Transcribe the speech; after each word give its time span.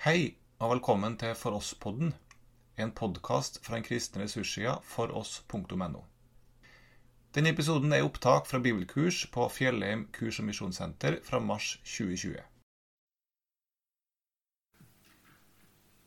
Hei 0.00 0.30
og 0.64 0.70
velkommen 0.70 1.18
til 1.20 1.34
For 1.36 1.52
oss-podden, 1.58 2.14
en 2.80 2.92
podkast 2.96 3.58
fra 3.60 3.74
den 3.74 3.82
kristne 3.84 4.22
ressurssida 4.22 4.78
foross.no. 4.80 6.00
Denne 7.36 7.52
episoden 7.52 7.92
er 7.92 8.06
opptak 8.06 8.48
fra 8.48 8.62
bibelkurs 8.64 9.26
på 9.28 9.44
Fjellheim 9.52 10.06
kurs- 10.16 10.40
og 10.40 10.46
misjonssenter 10.48 11.18
fra 11.20 11.42
mars 11.44 11.74
2020. 11.84 12.40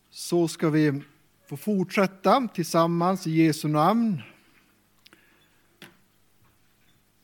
Så 0.09 0.47
ska 0.47 0.69
vi 0.69 1.03
få 1.45 1.57
fortsätta 1.57 2.47
tillsammans 2.55 3.27
i 3.27 3.45
Jesu 3.45 3.67
namn. 3.67 4.23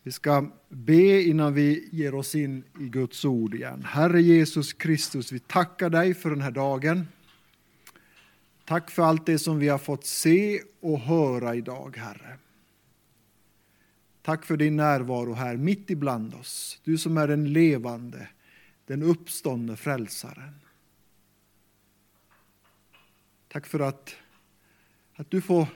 Vi 0.09 0.13
ska 0.13 0.51
be 0.69 1.23
innan 1.23 1.53
vi 1.53 1.89
ger 1.91 2.15
oss 2.15 2.35
in 2.35 2.63
i 2.79 2.89
Guds 2.89 3.25
ord 3.25 3.53
igen. 3.53 3.83
Herre 3.83 4.21
Jesus 4.21 4.73
Kristus, 4.73 5.31
vi 5.31 5.39
tackar 5.39 5.89
dig 5.89 6.13
för 6.13 6.29
den 6.29 6.41
här 6.41 6.51
dagen. 6.51 7.07
Tack 8.65 8.91
för 8.91 9.03
allt 9.03 9.25
det 9.25 9.39
som 9.39 9.59
vi 9.59 9.67
har 9.67 9.77
fått 9.77 10.05
se 10.05 10.61
och 10.79 10.99
höra 10.99 11.55
idag, 11.55 11.97
Herre. 11.97 12.37
Tack 14.21 14.45
för 14.45 14.57
din 14.57 14.75
närvaro 14.75 15.33
här 15.33 15.57
mitt 15.57 15.89
ibland 15.89 16.33
oss. 16.33 16.81
Du 16.83 16.97
som 16.97 17.17
är 17.17 17.27
den 17.27 17.53
levande, 17.53 18.27
den 18.85 19.03
uppståndne 19.03 19.75
frälsaren. 19.75 20.53
Tack 23.47 23.65
för 23.65 23.79
att, 23.79 24.15
att 25.15 25.31
du 25.31 25.41
får 25.41 25.67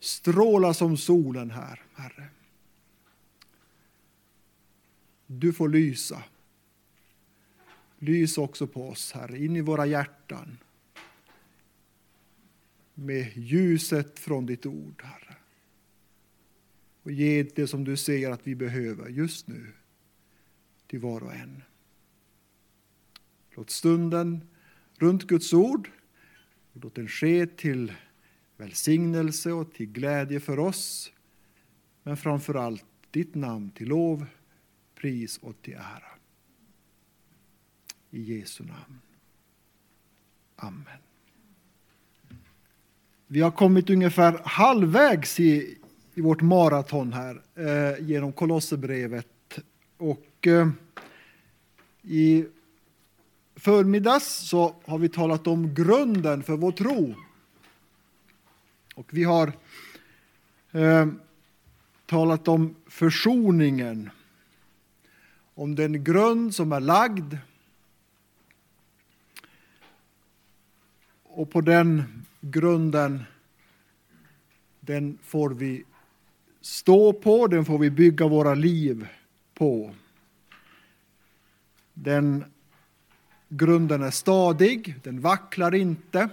stråla 0.00 0.74
som 0.74 0.96
solen 0.96 1.50
här, 1.50 1.82
Herre. 1.94 2.28
Du 5.32 5.52
får 5.52 5.68
lysa. 5.68 6.24
Lys 7.98 8.38
också 8.38 8.66
på 8.66 8.88
oss, 8.88 9.12
Herre, 9.12 9.38
in 9.38 9.56
i 9.56 9.60
våra 9.60 9.86
hjärtan 9.86 10.58
med 12.94 13.32
ljuset 13.36 14.18
från 14.18 14.46
ditt 14.46 14.66
ord, 14.66 15.02
Herre. 15.04 15.36
Och 17.02 17.12
ge 17.12 17.42
det 17.42 17.66
som 17.66 17.84
du 17.84 17.96
ser 17.96 18.30
att 18.30 18.46
vi 18.46 18.54
behöver 18.54 19.08
just 19.08 19.46
nu 19.46 19.72
till 20.86 20.98
var 20.98 21.22
och 21.22 21.34
en. 21.34 21.62
Låt 23.50 23.70
stunden 23.70 24.48
runt 24.98 25.26
Guds 25.26 25.52
ord 25.52 25.90
Låt 26.72 26.94
den 26.94 27.08
ske 27.08 27.46
till 27.46 27.92
välsignelse 28.56 29.52
och 29.52 29.74
till 29.74 29.86
glädje 29.86 30.40
för 30.40 30.58
oss, 30.58 31.12
men 32.02 32.16
framför 32.16 32.54
allt 32.54 32.84
ditt 33.10 33.34
namn 33.34 33.70
till 33.70 33.88
lov, 33.88 34.26
pris 35.00 35.38
och 35.38 35.62
till 35.62 35.74
ära. 35.74 36.10
I 38.10 38.22
Jesu 38.22 38.64
namn. 38.64 39.00
Amen. 40.56 40.98
Vi 43.26 43.40
har 43.40 43.50
kommit 43.50 43.90
ungefär 43.90 44.40
halvvägs 44.44 45.40
i, 45.40 45.78
i 46.14 46.20
vårt 46.20 46.42
maraton 46.42 47.12
här 47.12 47.42
eh, 47.54 48.04
genom 48.06 48.32
Kolosserbrevet. 48.32 49.58
Och 49.96 50.46
eh, 50.46 50.68
i 52.02 52.46
förmiddags 53.56 54.48
så 54.48 54.74
har 54.84 54.98
vi 54.98 55.08
talat 55.08 55.46
om 55.46 55.74
grunden 55.74 56.42
för 56.42 56.56
vår 56.56 56.72
tro. 56.72 57.14
Och 58.94 59.08
vi 59.10 59.24
har 59.24 59.52
eh, 60.72 61.06
talat 62.06 62.48
om 62.48 62.74
försoningen, 62.86 64.10
om 65.60 65.74
den 65.74 66.04
grund 66.04 66.54
som 66.54 66.72
är 66.72 66.80
lagd. 66.80 67.36
Och 71.22 71.50
på 71.50 71.60
den 71.60 72.02
grunden, 72.40 73.22
den 74.80 75.18
får 75.22 75.50
vi 75.50 75.84
stå 76.60 77.12
på, 77.12 77.46
den 77.46 77.64
får 77.64 77.78
vi 77.78 77.90
bygga 77.90 78.28
våra 78.28 78.54
liv 78.54 79.08
på. 79.54 79.94
Den 81.94 82.44
Grunden 83.48 84.02
är 84.02 84.10
stadig, 84.10 84.94
den 85.02 85.20
vacklar 85.20 85.74
inte. 85.74 86.28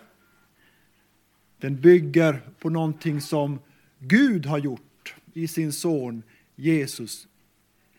Den 1.58 1.82
bygger 1.82 2.42
på 2.60 2.70
någonting 2.70 3.22
som 3.22 3.60
Gud 4.00 4.46
har 4.46 4.58
gjort 4.58 5.16
i 5.34 5.48
sin 5.48 5.74
son 5.74 6.24
Jesus 6.56 7.28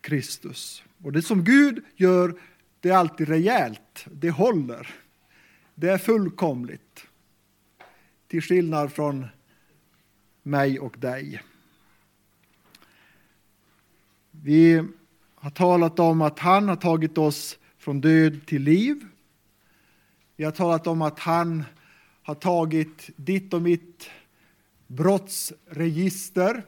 Kristus. 0.00 0.82
Och 1.02 1.12
det 1.12 1.22
som 1.22 1.44
Gud 1.44 1.84
gör, 1.96 2.40
det 2.80 2.90
är 2.90 2.96
alltid 2.96 3.28
rejält, 3.28 4.06
det 4.12 4.30
håller. 4.30 4.94
Det 5.74 5.88
är 5.88 5.98
fullkomligt. 5.98 7.06
Till 8.28 8.42
skillnad 8.42 8.92
från 8.92 9.26
mig 10.42 10.78
och 10.78 10.96
dig. 10.98 11.42
Vi 14.30 14.84
har 15.34 15.50
talat 15.50 15.98
om 15.98 16.22
att 16.22 16.38
han 16.38 16.68
har 16.68 16.76
tagit 16.76 17.18
oss 17.18 17.58
från 17.78 18.00
död 18.00 18.46
till 18.46 18.62
liv. 18.62 19.06
Vi 20.36 20.44
har 20.44 20.52
talat 20.52 20.86
om 20.86 21.02
att 21.02 21.18
han 21.18 21.64
har 22.22 22.34
tagit 22.34 23.10
ditt 23.16 23.54
och 23.54 23.62
mitt 23.62 24.10
brottsregister, 24.86 26.62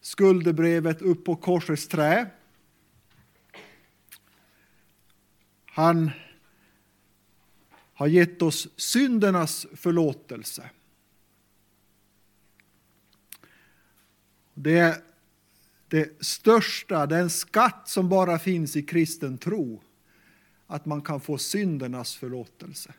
skuldebrevet 0.00 1.02
upp 1.02 1.24
på 1.24 1.36
korsets 1.36 1.88
trä. 1.88 2.26
Han 5.78 6.10
har 7.94 8.06
gett 8.06 8.42
oss 8.42 8.68
syndernas 8.76 9.66
förlåtelse. 9.74 10.70
Det 14.54 14.78
är 14.78 14.96
det 15.88 16.24
största, 16.24 17.06
den 17.06 17.30
skatt 17.30 17.88
som 17.88 18.08
bara 18.08 18.38
finns 18.38 18.76
i 18.76 18.82
kristen 18.82 19.38
tro 19.38 19.82
att 20.66 20.86
man 20.86 21.02
kan 21.02 21.20
få 21.20 21.38
syndernas 21.38 22.16
förlåtelse. 22.16 22.94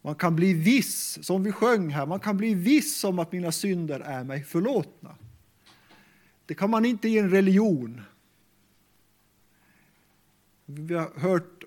Man 0.00 0.14
kan 0.14 0.36
bli 0.36 0.54
viss, 0.54 1.24
som 1.26 1.42
vi 1.42 1.52
sjöng 1.52 1.88
här, 1.88 2.06
man 2.06 2.20
kan 2.20 2.36
bli 2.36 2.54
viss 2.54 3.04
om 3.04 3.18
att 3.18 3.32
mina 3.32 3.52
synder 3.52 4.00
är 4.00 4.24
mig 4.24 4.44
förlåtna. 4.44 5.16
Det 6.46 6.54
kan 6.54 6.70
man 6.70 6.84
inte 6.84 7.08
i 7.08 7.18
en 7.18 7.30
religion. 7.30 8.00
Vi 10.74 10.94
har 10.94 11.10
hört 11.16 11.64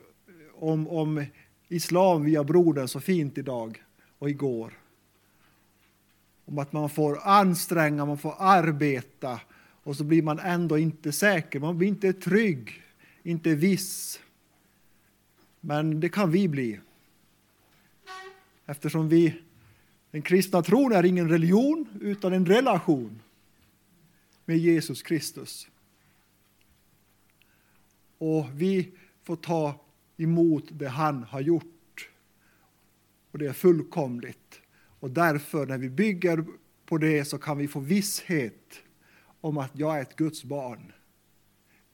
om, 0.54 0.88
om 0.88 1.26
islam 1.68 2.24
via 2.24 2.44
brodern 2.44 2.88
så 2.88 3.00
fint 3.00 3.38
idag 3.38 3.84
och 4.20 4.30
igår. 4.30 4.74
Om 6.46 6.60
att 6.60 6.74
man 6.74 6.90
får 6.90 7.20
anstränga, 7.24 8.06
man 8.06 8.18
får 8.18 8.36
arbeta 8.38 9.40
och 9.84 9.96
så 9.96 10.04
blir 10.04 10.22
man 10.22 10.40
ändå 10.40 10.78
inte 10.78 11.12
säker, 11.12 11.60
man 11.60 11.78
blir 11.78 11.88
inte 11.88 12.14
trygg, 12.14 12.84
inte 13.24 13.56
viss. 13.56 14.20
Men 15.60 16.00
det 16.00 16.10
kan 16.10 16.32
vi 16.32 16.48
bli. 16.48 16.80
Eftersom 18.66 19.10
vi, 19.10 19.42
den 20.12 20.22
kristna 20.22 20.62
tron 20.62 20.92
är 20.92 21.06
ingen 21.06 21.30
religion 21.30 21.88
utan 22.02 22.34
en 22.34 22.46
relation 22.46 23.22
med 24.46 24.58
Jesus 24.58 25.02
Kristus. 25.02 25.68
Och 28.18 28.46
vi 28.54 28.92
får 29.24 29.36
ta 29.36 29.86
emot 30.18 30.64
det 30.72 30.88
han 30.88 31.24
har 31.24 31.42
gjort. 31.42 32.10
Och 33.32 33.40
det 33.40 33.48
är 33.48 33.54
fullkomligt. 33.54 34.62
Och 35.00 35.12
därför 35.12 35.66
när 35.66 35.78
vi 35.78 35.90
bygger 35.90 36.46
på 36.86 36.98
det 36.98 37.26
så 37.26 37.38
kan 37.38 37.58
vi 37.58 37.68
få 37.68 37.80
visshet 37.80 38.80
om 39.42 39.58
att 39.58 39.72
jag 39.74 39.98
är 39.98 40.02
ett 40.02 40.16
Guds 40.16 40.44
barn. 40.44 40.92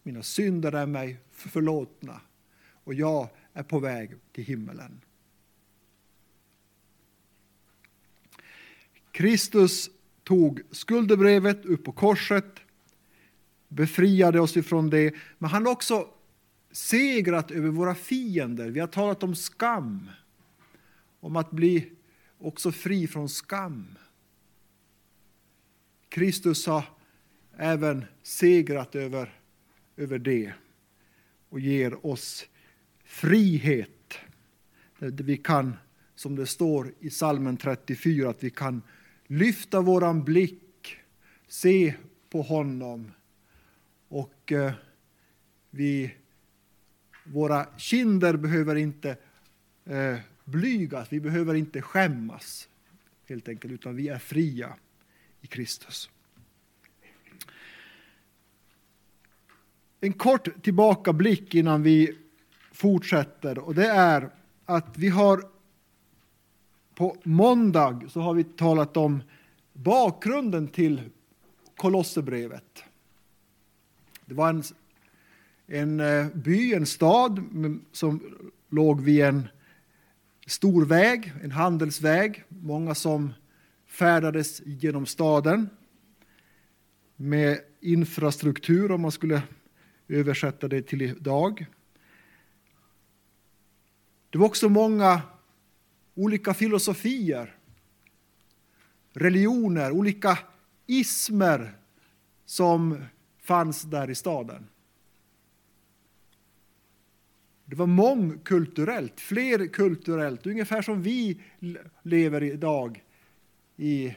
Mina 0.03 0.23
synder 0.23 0.71
är 0.71 0.85
mig 0.85 1.19
förlåtna 1.31 2.21
och 2.83 2.94
jag 2.94 3.29
är 3.53 3.63
på 3.63 3.79
väg 3.79 4.15
till 4.31 4.44
himmelen. 4.44 5.01
Kristus 9.12 9.89
tog 10.24 10.62
skuldebrevet 10.71 11.65
upp 11.65 11.83
på 11.83 11.91
korset, 11.91 12.61
befriade 13.71 14.39
oss 14.39 14.57
ifrån 14.57 14.89
det, 14.89 15.13
men 15.38 15.50
han 15.50 15.65
har 15.65 15.71
också 15.71 16.07
segrat 16.71 17.51
över 17.51 17.69
våra 17.69 17.95
fiender. 17.95 18.69
Vi 18.69 18.79
har 18.79 18.88
talat 18.88 19.23
om 19.23 19.35
skam, 19.35 20.09
om 21.19 21.35
att 21.35 21.51
bli 21.51 21.91
också 22.38 22.71
fri 22.71 23.07
från 23.07 23.29
skam. 23.29 23.97
Kristus 26.09 26.68
har 26.68 26.83
även 27.57 28.06
segrat 28.23 28.95
över, 28.95 29.39
över 29.97 30.19
det 30.19 30.53
och 31.50 31.59
ger 31.59 32.06
oss 32.06 32.45
frihet. 33.03 34.13
Vi 35.00 35.38
kan, 35.38 35.74
som 36.15 36.35
det 36.35 36.47
står 36.47 36.94
i 37.00 37.09
salmen 37.09 37.57
34, 37.57 38.29
att 38.29 38.44
vi 38.44 38.50
kan 38.50 38.81
lyfta 39.27 39.81
våran 39.81 40.24
blick, 40.24 40.97
se 41.47 41.94
på 42.29 42.41
honom 42.41 43.12
och 44.12 44.52
eh, 44.52 44.74
vi 45.69 46.13
våra 47.24 47.68
kinder 47.78 48.38
behöver 48.38 48.75
inte 48.75 49.18
eh, 49.86 50.18
blygas, 50.46 51.08
vi 51.12 51.19
behöver 51.19 51.54
inte 51.54 51.81
skämmas 51.81 52.69
helt 53.25 53.48
enkelt, 53.48 53.74
utan 53.74 53.96
vi 53.96 54.08
är 54.08 54.18
fria 54.18 54.75
i 55.42 55.48
Kristus. 55.48 56.10
En 60.00 60.13
kort 60.13 60.63
tillbakablick 60.63 61.56
innan 61.56 61.84
vi 61.84 62.18
fortsätter 62.72 63.60
och 63.60 63.75
det 63.75 63.88
är 63.88 64.30
att 64.66 64.98
vi 64.98 65.10
har 65.10 65.44
på 66.96 67.18
måndag 67.24 68.02
så 68.10 68.19
har 68.19 68.34
vi 68.34 68.44
talat 68.44 68.98
om 68.98 69.24
bakgrunden 69.74 70.68
till 70.68 71.02
Kolosserbrevet. 71.75 72.84
Det 74.31 74.36
var 74.36 74.50
en, 74.50 74.63
en 75.68 76.00
eh, 76.00 76.28
by, 76.28 76.74
en 76.74 76.86
stad 76.86 77.44
som 77.92 78.22
låg 78.69 79.01
vid 79.01 79.24
en 79.24 79.48
stor 80.48 80.86
väg, 80.86 81.33
en 81.44 81.51
handelsväg. 81.51 82.44
Många 82.48 82.95
som 82.95 83.33
färdades 83.88 84.62
genom 84.66 85.06
staden 85.06 85.69
med 87.16 87.60
infrastruktur 87.81 88.92
om 88.92 89.01
man 89.01 89.12
skulle 89.12 89.42
översätta 90.07 90.68
det 90.68 90.81
till 90.81 91.01
idag. 91.01 91.66
Det 94.30 94.38
var 94.38 94.45
också 94.45 94.69
många 94.69 95.22
olika 96.16 96.54
filosofier, 96.54 97.56
religioner, 99.13 99.92
olika 99.92 100.39
ismer 100.88 101.77
som 102.45 103.04
fanns 103.51 103.81
där 103.81 104.09
i 104.09 104.15
staden. 104.15 104.68
Det 107.65 107.75
var 107.75 107.88
mångkulturellt, 107.88 109.19
flerkulturellt, 109.19 110.48
ungefär 110.48 110.81
som 110.81 111.01
vi 111.01 111.42
lever 112.03 112.44
idag 112.44 113.03
i 113.77 114.15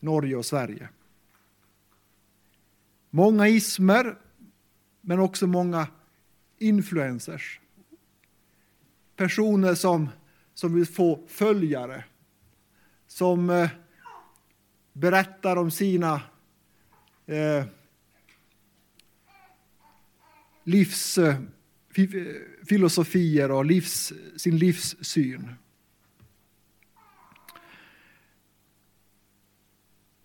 Norge 0.00 0.36
och 0.36 0.46
Sverige. 0.46 0.88
Många 3.10 3.48
ismer, 3.48 4.18
men 5.00 5.18
också 5.18 5.46
många 5.46 5.86
influencers. 6.58 7.60
Personer 9.16 9.74
som, 9.74 10.08
som 10.54 10.74
vill 10.74 10.86
få 10.86 11.26
följare, 11.28 12.04
som 13.06 13.50
eh, 13.50 13.70
berättar 14.92 15.56
om 15.56 15.70
sina 15.70 16.22
eh, 17.26 17.64
livsfilosofier 20.64 23.44
eh, 23.44 23.50
eh, 23.50 23.56
och 23.56 23.64
livs, 23.64 24.12
sin 24.36 24.58
livssyn. 24.58 25.54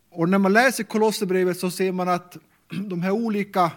Och 0.10 0.30
när 0.30 0.38
man 0.38 0.54
läser 0.54 0.84
Kolosserbrevet 0.84 1.60
så 1.60 1.72
ser 1.72 1.92
man 1.92 2.10
att 2.10 2.38
de 2.90 3.02
här 3.02 3.12
olika 3.12 3.72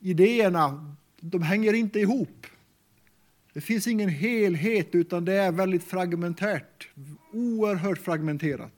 idéerna, 0.00 0.94
de 1.20 1.42
hänger 1.42 1.72
inte 1.72 2.00
ihop. 2.00 2.46
Det 3.52 3.60
finns 3.60 3.86
ingen 3.86 4.08
helhet 4.08 4.94
utan 4.94 5.24
det 5.24 5.32
är 5.32 5.52
väldigt 5.52 5.84
fragmentärt, 5.84 6.88
oerhört 7.32 7.98
fragmenterat. 7.98 8.72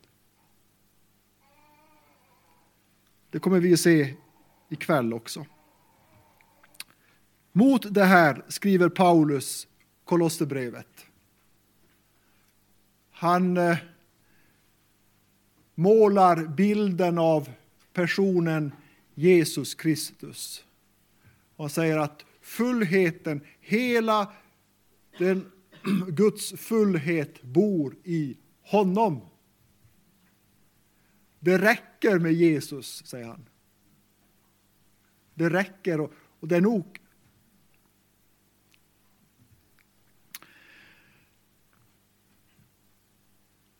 Det 3.31 3.39
kommer 3.39 3.61
vi 3.61 3.73
att 3.73 3.81
se 3.81 4.15
ikväll 4.69 5.15
också. 5.15 5.47
Mot 7.57 7.95
det 7.95 8.05
här 8.05 8.43
skriver 8.49 8.89
Paulus 8.89 9.67
Kolosserbrevet. 10.05 11.07
Han 13.11 13.57
eh, 13.57 13.77
målar 15.75 16.47
bilden 16.47 17.19
av 17.19 17.49
personen 17.93 18.73
Jesus 19.15 19.75
Kristus. 19.75 20.65
Han 21.57 21.71
säger 21.71 21.99
att 21.99 22.25
fullheten, 22.41 23.41
hela 23.61 24.33
den 25.19 25.53
Guds 26.09 26.53
fullhet 26.53 27.43
bor 27.43 27.97
i 28.05 28.37
honom. 28.63 29.21
Det 31.41 31.59
räcker 31.59 32.19
med 32.19 32.33
Jesus, 32.33 33.07
säger 33.07 33.27
han. 33.27 33.47
Det 35.35 35.49
räcker 35.49 36.01
och, 36.01 36.13
och 36.41 36.49
det 36.49 36.57
är 36.57 36.61
nog. 36.61 37.01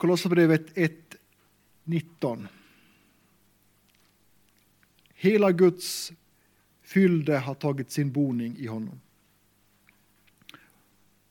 Kolosserbrevet 0.05 0.75
1.19. 0.75 2.47
Hela 5.15 5.53
Guds 5.53 6.13
fylde 6.83 7.39
har 7.39 7.55
tagit 7.55 7.91
sin 7.91 8.13
boning 8.13 8.57
i 8.59 8.67
honom. 8.67 9.01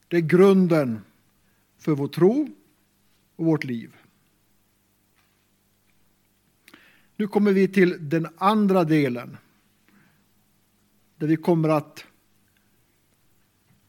Det 0.07 0.17
är 0.17 0.21
grunden 0.21 1.01
för 1.77 1.91
vår 1.91 2.07
tro 2.07 2.49
och 3.35 3.45
vårt 3.45 3.63
liv. 3.63 3.95
Nu 7.15 7.27
kommer 7.27 7.51
vi 7.53 7.67
till 7.67 8.09
den 8.09 8.27
andra 8.37 8.83
delen. 8.83 9.37
Där 11.17 11.27
vi 11.27 11.35
kommer 11.35 11.69
att 11.69 12.05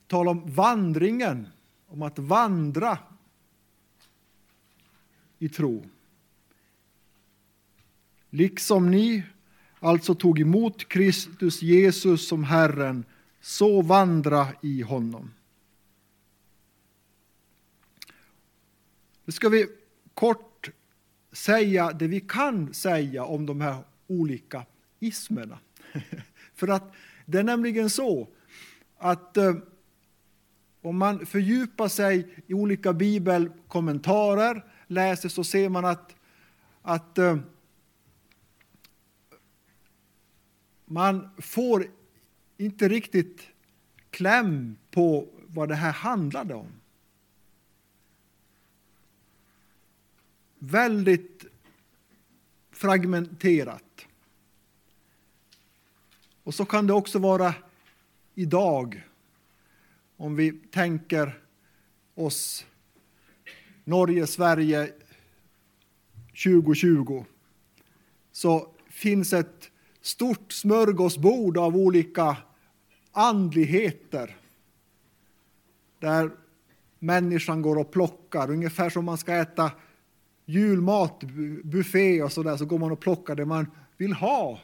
tala 0.07 0.31
om 0.31 0.55
vandringen, 0.55 1.49
om 1.87 2.03
att 2.03 2.19
vandra 2.19 2.99
i 5.39 5.49
tro. 5.49 5.85
Liksom 8.31 8.91
ni 8.91 9.23
alltså 9.81 10.15
tog 10.15 10.41
emot 10.41 10.89
Kristus 10.89 11.63
Jesus 11.63 12.29
som 12.29 12.45
Herren, 12.45 13.05
så 13.41 13.83
vandra 13.83 14.49
i 14.63 14.83
honom. 14.83 15.31
Nu 19.25 19.33
ska 19.33 19.49
vi 19.49 19.67
kort 20.15 20.71
säga 21.33 21.93
det 21.93 22.07
vi 22.07 22.21
kan 22.21 22.75
säga 22.75 23.25
om 23.25 23.47
de 23.47 23.61
här 23.61 23.77
olika 24.07 24.67
ismerna. 25.01 25.59
För 26.55 26.69
att 26.69 26.93
det 27.27 27.39
är 27.39 27.43
nämligen 27.43 27.91
så 27.91 28.29
att 28.99 29.37
eh, 29.37 29.55
om 30.83 30.99
man 30.99 31.27
fördjupar 31.27 31.89
sig 31.89 32.29
i 32.47 32.55
olika 32.55 32.93
bibelkommentarer, 32.93 34.65
läser, 34.87 35.29
så 35.29 35.45
ser 35.45 35.69
man 35.69 35.85
att, 35.85 36.17
att 36.83 37.19
eh, 37.19 37.39
man 40.85 41.31
får 41.39 41.87
inte 42.57 42.89
riktigt 42.89 43.49
kläm 44.11 44.77
på 44.91 45.29
vad 45.47 45.69
det 45.69 45.75
här 45.75 45.93
handlade 45.93 46.55
om. 46.55 46.73
Väldigt 50.59 51.45
fragmenterat. 52.71 54.07
Och 56.43 56.55
så 56.55 56.65
kan 56.65 56.87
det 56.87 56.93
också 56.93 57.19
vara 57.19 57.55
idag. 58.35 59.09
Om 60.17 60.37
vi 60.37 60.53
tänker 60.53 61.41
oss 62.15 62.67
Norge, 63.85 64.27
Sverige 64.27 64.93
2020 66.45 67.25
så 68.33 68.69
finns 68.89 69.33
ett 69.33 69.71
stort 70.01 70.53
smörgåsbord 70.53 71.59
av 71.59 71.77
olika 71.77 72.37
andligheter 73.13 74.37
där 75.99 76.31
människan 76.99 77.63
går 77.63 77.77
och 77.77 77.91
plockar, 77.91 78.51
ungefär 78.51 78.91
som 78.91 79.05
man 79.05 79.19
ska 79.19 79.35
äta 79.35 79.73
julmat, 80.45 81.25
buffé 81.65 82.23
och 82.23 82.33
sådär, 82.33 82.57
så 82.57 82.67
går 82.67 82.79
man 82.79 82.93
och 82.93 83.01
plockar 83.01 83.35
det 83.35 83.45
man 83.45 83.67
vill 83.97 84.13
ha. 84.13 84.61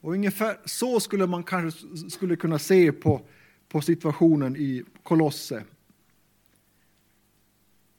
Och 0.00 0.12
ungefär 0.12 0.56
så 0.64 1.00
skulle 1.00 1.26
man 1.26 1.42
kanske 1.42 2.10
skulle 2.10 2.36
kunna 2.36 2.58
se 2.58 2.92
på, 2.92 3.20
på 3.68 3.80
situationen 3.80 4.56
i 4.56 4.84
Kolosse. 5.02 5.64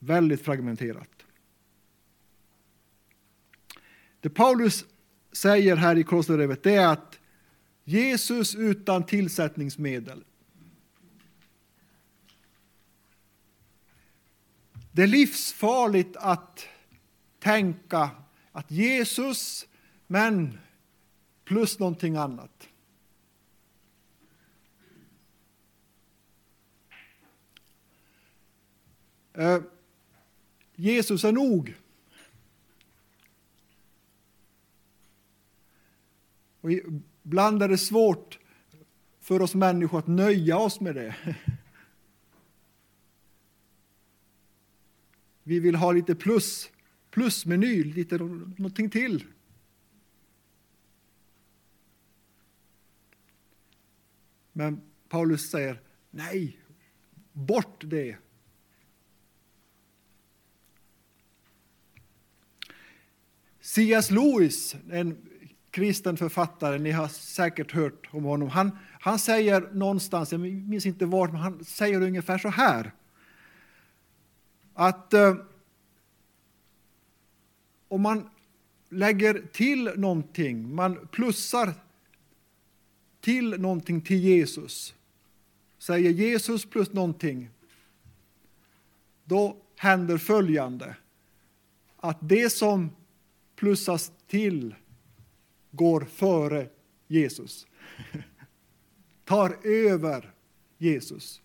Väldigt 0.05 0.41
fragmenterat. 0.41 1.25
Det 4.19 4.29
Paulus 4.29 4.86
säger 5.31 5.75
här 5.75 5.95
i 5.95 6.03
Kolosserbrevet 6.03 6.65
är 6.65 6.88
att 6.88 7.19
Jesus 7.83 8.55
utan 8.55 9.05
tillsättningsmedel. 9.05 10.24
Det 14.91 15.03
är 15.03 15.07
livsfarligt 15.07 16.17
att 16.17 16.67
tänka 17.39 18.10
att 18.51 18.72
Jesus, 18.72 19.67
men 20.07 20.60
plus 21.43 21.79
någonting 21.79 22.15
annat. 22.15 22.69
Uh, 29.38 29.60
Jesus 30.75 31.24
är 31.24 31.32
nog. 31.32 31.75
Och 36.62 36.72
ibland 36.72 37.63
är 37.63 37.68
det 37.68 37.77
svårt 37.77 38.39
för 39.20 39.42
oss 39.42 39.56
människor 39.56 40.00
att 40.00 40.08
nöja 40.08 40.58
oss 40.58 40.80
med 40.80 40.96
det. 40.96 41.15
Vi 45.44 45.60
vill 45.60 45.75
ha 45.75 45.92
lite 45.92 46.15
plus, 46.15 46.72
plusmeny, 47.10 47.84
lite 47.84 48.18
någonting 48.18 48.89
till. 48.89 49.25
Men 54.53 54.82
Paulus 55.10 55.50
säger 55.50 55.82
nej, 56.12 56.60
bort 57.32 57.84
det. 57.86 58.18
C.S. 63.75 64.12
Lewis, 64.12 64.75
en 64.92 65.18
kristen 65.72 66.18
författare, 66.18 66.80
ni 66.80 66.92
har 66.92 67.08
säkert 67.08 67.72
hört 67.72 68.08
om 68.12 68.24
honom. 68.24 68.50
Han, 68.50 68.77
han 69.00 69.20
säger 69.20 69.70
någonstans, 69.74 70.32
jag 70.32 70.42
minns 70.42 70.86
inte 70.86 71.06
var, 71.06 71.27
men 71.27 71.36
han 71.36 71.65
säger 71.65 72.01
ungefär 72.01 72.38
så 72.38 72.50
här. 72.50 72.92
Att 74.74 75.13
eh, 75.13 75.36
om 77.88 78.01
man 78.01 78.30
lägger 78.89 79.42
till 79.51 79.92
någonting, 79.96 80.75
man 80.75 81.08
plussar 81.12 81.74
till 83.22 83.62
någonting 83.62 84.01
till 84.01 84.20
Jesus, 84.20 84.96
säger 85.77 86.10
Jesus 86.10 86.65
plus 86.65 86.94
någonting, 86.94 87.50
då 89.24 89.58
händer 89.75 90.18
följande. 90.18 90.96
Att 91.98 92.18
det 92.22 92.50
som 92.50 92.92
plussas 93.63 94.12
till 94.27 94.75
går 95.72 96.01
före 96.01 96.70
Jesus. 97.08 97.67
Tar 99.25 99.58
över 99.67 100.34
Jesus. 100.77 101.41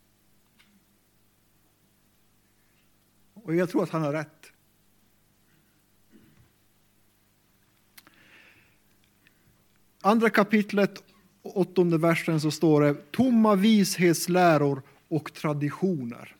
Och 3.35 3.55
jag 3.55 3.71
tror 3.71 3.83
att 3.83 3.91
han 3.91 4.03
har 4.03 4.13
rätt. 4.13 4.53
Andra 10.01 10.31
kapitlet, 10.31 11.03
åttonde 11.43 11.99
versen, 11.99 12.41
så 12.41 12.51
står 12.51 12.81
det 12.81 13.11
tomma 13.13 13.55
vishetsläror 13.55 14.83
och 15.09 15.33
traditioner. 15.33 16.37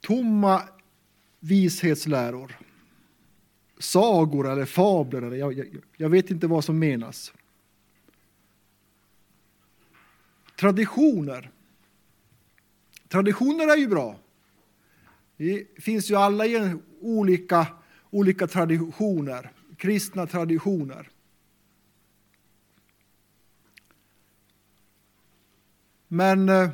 Tomma 0.00 0.68
vishetsläror. 1.44 2.56
Sagor 3.78 4.52
eller 4.52 4.64
fabler, 4.64 5.22
eller 5.22 5.36
jag, 5.36 5.52
jag, 5.52 5.66
jag 5.96 6.08
vet 6.08 6.30
inte 6.30 6.46
vad 6.46 6.64
som 6.64 6.78
menas. 6.78 7.32
Traditioner. 10.56 11.50
Traditioner 13.08 13.72
är 13.72 13.76
ju 13.76 13.88
bra. 13.88 14.18
Det 15.36 15.66
finns 15.76 16.10
ju 16.10 16.14
alla 16.14 16.44
olika, 17.00 17.66
olika 18.10 18.46
traditioner, 18.46 19.52
kristna 19.76 20.26
traditioner. 20.26 21.10
Men 26.08 26.48
eh, 26.48 26.70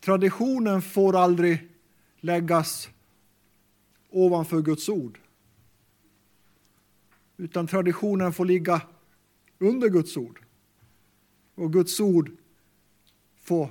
traditionen 0.00 0.82
får 0.82 1.16
aldrig 1.16 1.71
läggas 2.22 2.88
ovanför 4.10 4.62
Guds 4.62 4.88
ord. 4.88 5.18
Utan 7.36 7.66
traditionen 7.66 8.32
får 8.32 8.44
ligga 8.44 8.82
under 9.58 9.88
Guds 9.88 10.16
ord. 10.16 10.44
Och 11.54 11.72
Guds 11.72 12.00
ord 12.00 12.30
får 13.36 13.70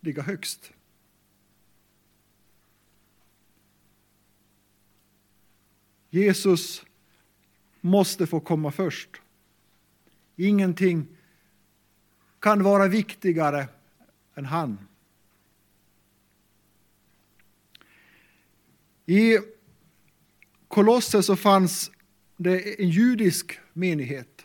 ligga 0.00 0.22
högst. 0.22 0.72
Jesus 6.10 6.84
måste 7.80 8.26
få 8.26 8.40
komma 8.40 8.72
först. 8.72 9.08
Ingenting 10.36 11.06
kan 12.38 12.62
vara 12.62 12.88
viktigare 12.88 13.68
än 14.34 14.44
han. 14.44 14.78
I 19.06 19.38
Kolosser 20.68 21.20
så 21.20 21.36
fanns 21.36 21.90
det 22.36 22.80
en 22.82 22.88
judisk 22.88 23.58
menighet. 23.72 24.44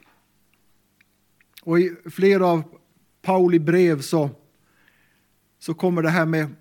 Och 1.61 1.79
i 1.79 1.95
flera 2.11 2.47
av 2.47 2.79
Pauli 3.21 3.59
brev 3.59 4.01
så 4.01 4.29
så 5.59 5.73
kommer 5.73 6.01
det 6.01 6.09
här 6.09 6.25
med 6.25 6.55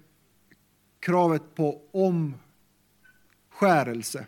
kravet 1.01 1.55
på 1.55 1.83
omskärelse 3.51 4.27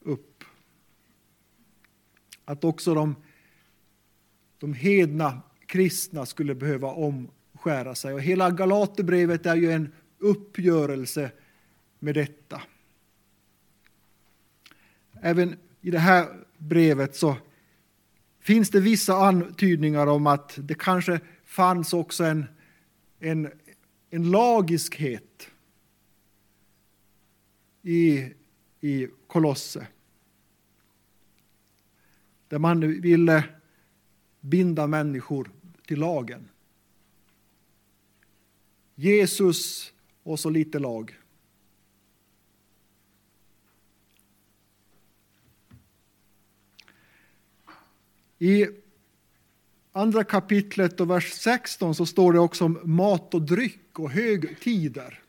upp. 0.00 0.44
Att 2.44 2.64
också 2.64 2.94
de, 2.94 3.16
de 4.58 4.74
hedna 4.74 5.40
kristna 5.66 6.26
skulle 6.26 6.54
behöva 6.54 6.88
omskära 6.88 7.94
sig. 7.94 8.14
Och 8.14 8.20
hela 8.20 8.50
Galaterbrevet 8.50 9.46
är 9.46 9.56
ju 9.56 9.72
en 9.72 9.92
uppgörelse 10.18 11.30
med 11.98 12.14
detta. 12.14 12.62
Även 15.22 15.56
i 15.80 15.90
det 15.90 15.98
här 15.98 16.46
brevet 16.58 17.16
så 17.16 17.36
finns 18.40 18.70
det 18.70 18.80
vissa 18.80 19.14
antydningar 19.14 20.06
om 20.06 20.26
att 20.26 20.58
det 20.62 20.74
kanske 20.74 21.20
fanns 21.44 21.92
också 21.92 22.24
en 22.24 22.46
en, 23.18 23.50
en 24.10 24.30
lagiskhet 24.30 25.50
i, 27.82 28.32
i 28.80 29.08
Kolosse. 29.26 29.86
Där 32.48 32.58
man 32.58 33.00
ville 33.00 33.44
binda 34.40 34.86
människor 34.86 35.50
till 35.86 35.98
lagen. 35.98 36.48
Jesus 38.94 39.92
och 40.22 40.40
så 40.40 40.50
lite 40.50 40.78
lag. 40.78 41.18
I 48.38 48.66
andra 49.92 50.24
kapitlet 50.24 51.00
och 51.00 51.10
vers 51.10 51.32
16 51.32 51.94
så 51.94 52.06
står 52.06 52.32
det 52.32 52.38
också 52.38 52.64
om 52.64 52.78
mat 52.84 53.34
och 53.34 53.42
dryck 53.42 53.98
och 53.98 54.10
högtider. 54.10 55.22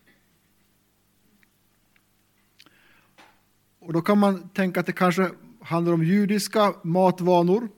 Och 3.79 3.93
då 3.93 4.01
kan 4.01 4.17
man 4.17 4.49
tänka 4.49 4.79
att 4.79 4.85
det 4.85 4.91
kanske 4.91 5.31
handlar 5.61 5.93
om 5.93 6.03
judiska 6.03 6.73
matvanor. 6.83 7.69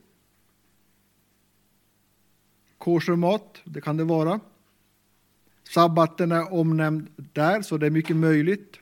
Koshermat, 2.78 3.60
det 3.64 3.80
kan 3.80 3.96
det 3.96 4.04
vara. 4.04 4.40
Sabbaten 5.64 6.32
är 6.32 6.52
omnämnd 6.52 7.08
där, 7.16 7.62
så 7.62 7.76
det 7.76 7.86
är 7.86 7.90
mycket 7.90 8.16
möjligt. 8.16 8.78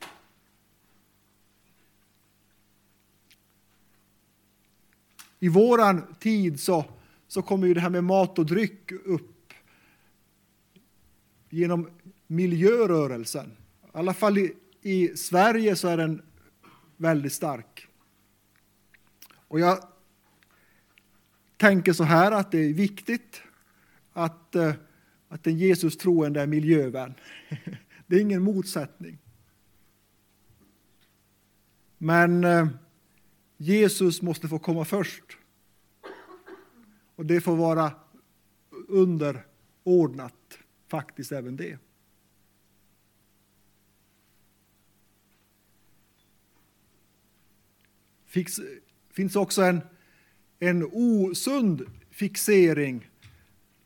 I 5.40 5.48
våran 5.48 6.14
tid 6.20 6.60
så 6.60 6.84
så 7.30 7.42
kommer 7.42 7.66
ju 7.66 7.74
det 7.74 7.80
här 7.80 7.90
med 7.90 8.04
mat 8.04 8.38
och 8.38 8.46
dryck 8.46 8.92
upp 8.92 9.52
genom 11.48 11.90
miljörörelsen. 12.26 13.56
I 13.82 13.88
alla 13.92 14.14
fall 14.14 14.38
i, 14.38 14.54
i 14.82 15.08
Sverige 15.08 15.76
så 15.76 15.88
är 15.88 15.96
den 15.96 16.22
väldigt 16.96 17.32
stark. 17.32 17.86
Och 19.32 19.60
jag 19.60 19.84
tänker 21.56 21.92
så 21.92 22.04
här 22.04 22.32
att 22.32 22.52
det 22.52 22.58
är 22.58 22.72
viktigt 22.72 23.42
att, 24.12 24.54
eh, 24.54 24.72
att 25.28 25.46
en 25.46 25.58
Jesus 25.58 25.96
troende 25.96 26.40
är 26.40 26.46
miljövän. 26.46 27.14
Det 28.06 28.16
är 28.16 28.20
ingen 28.20 28.42
motsättning. 28.42 29.18
Men 31.98 32.44
eh, 32.44 32.68
Jesus 33.62 34.22
måste 34.22 34.48
få 34.48 34.58
komma 34.58 34.84
först. 34.84 35.38
Och 37.16 37.26
det 37.26 37.40
får 37.40 37.56
vara 37.56 37.92
underordnat, 38.88 40.58
faktiskt, 40.88 41.32
även 41.32 41.56
det. 41.56 41.78
Det 48.32 48.50
finns 49.10 49.36
också 49.36 49.62
en, 49.62 49.80
en 50.58 50.88
osund 50.92 51.86
fixering 52.10 53.10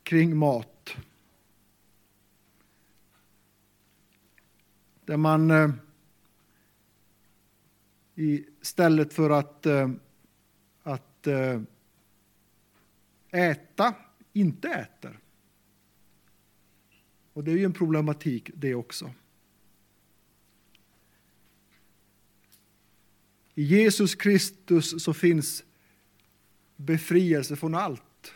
kring 0.03 0.37
mat. 0.37 0.97
Där 5.05 5.17
man 5.17 5.51
eh, 5.51 5.71
i 8.15 8.47
istället 8.61 9.13
för 9.13 9.31
att, 9.31 9.67
eh, 9.67 9.91
att 10.83 11.27
eh, 11.27 11.61
äta, 13.31 13.95
inte 14.33 14.69
äter. 14.69 15.19
Och 17.33 17.45
det 17.45 17.53
är 17.53 17.57
ju 17.57 17.65
en 17.65 17.73
problematik 17.73 18.51
det 18.55 18.75
också. 18.75 19.11
I 23.55 23.63
Jesus 23.63 24.15
Kristus 24.15 25.05
så 25.05 25.15
finns 25.15 25.65
befrielse 26.77 27.57
från 27.57 27.75
allt, 27.75 28.35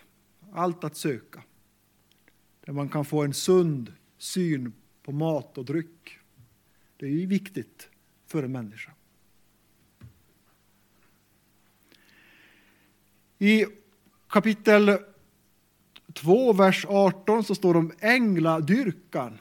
allt 0.53 0.85
att 0.85 0.97
söka. 0.97 1.43
Där 2.61 2.73
man 2.73 2.89
kan 2.89 3.05
få 3.05 3.25
en 3.25 3.35
sund 3.35 3.93
syn 4.19 4.73
på 5.03 5.13
mat 5.13 5.59
och 5.59 5.65
dryck. 5.65 6.19
Det 6.97 7.07
är 7.07 7.11
ju 7.11 7.27
viktigt 7.27 7.89
för 8.27 8.43
en 8.43 8.53
människa. 8.53 8.93
I 13.39 13.67
kapitel 14.29 14.99
2, 16.13 16.53
vers 16.53 16.85
18 16.89 17.45
så 17.45 17.55
står 17.55 17.75
det 17.75 17.79
om 17.79 17.93
ängladyrkan. 18.01 19.39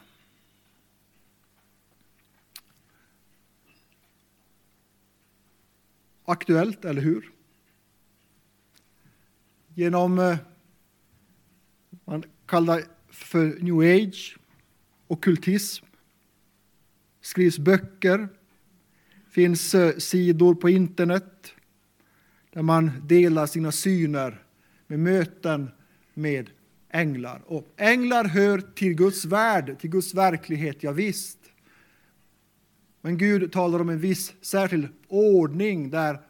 Aktuellt, 6.24 6.84
eller 6.84 7.02
hur? 7.02 7.32
Genom, 9.74 10.18
eh, 10.18 10.38
man 12.04 12.24
kallar 12.46 12.82
för 13.08 13.58
new 13.60 13.80
age, 13.80 14.36
okultism, 15.06 15.84
skrivs 17.20 17.58
böcker, 17.58 18.28
finns 19.30 19.74
eh, 19.74 19.96
sidor 19.96 20.54
på 20.54 20.70
internet 20.70 21.54
där 22.52 22.62
man 22.62 22.90
delar 23.06 23.46
sina 23.46 23.72
syner 23.72 24.42
med 24.86 24.98
möten 24.98 25.70
med 26.14 26.50
änglar. 26.90 27.42
Och 27.46 27.68
änglar 27.76 28.24
hör 28.24 28.58
till 28.58 28.94
Guds 28.94 29.24
värld, 29.24 29.78
till 29.78 29.90
Guds 29.90 30.14
verklighet, 30.14 30.82
ja 30.82 30.92
visst. 30.92 31.38
Men 33.00 33.18
Gud 33.18 33.52
talar 33.52 33.80
om 33.80 33.88
en 33.88 33.98
viss 33.98 34.34
särskild 34.40 34.88
ordning 35.08 35.90
där 35.90 36.20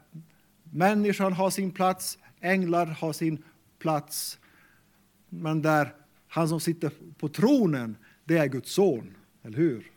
människan 0.62 1.32
har 1.32 1.50
sin 1.50 1.70
plats, 1.70 2.18
änglar 2.40 2.86
har 2.86 3.12
sin 3.12 3.42
plats, 3.78 4.38
men 5.28 5.62
där 5.62 5.94
han 6.28 6.48
som 6.48 6.60
sitter 6.60 6.92
på 7.18 7.28
tronen, 7.28 7.96
det 8.24 8.38
är 8.38 8.46
Guds 8.46 8.72
son, 8.72 9.16
eller 9.42 9.58
hur? 9.58 9.90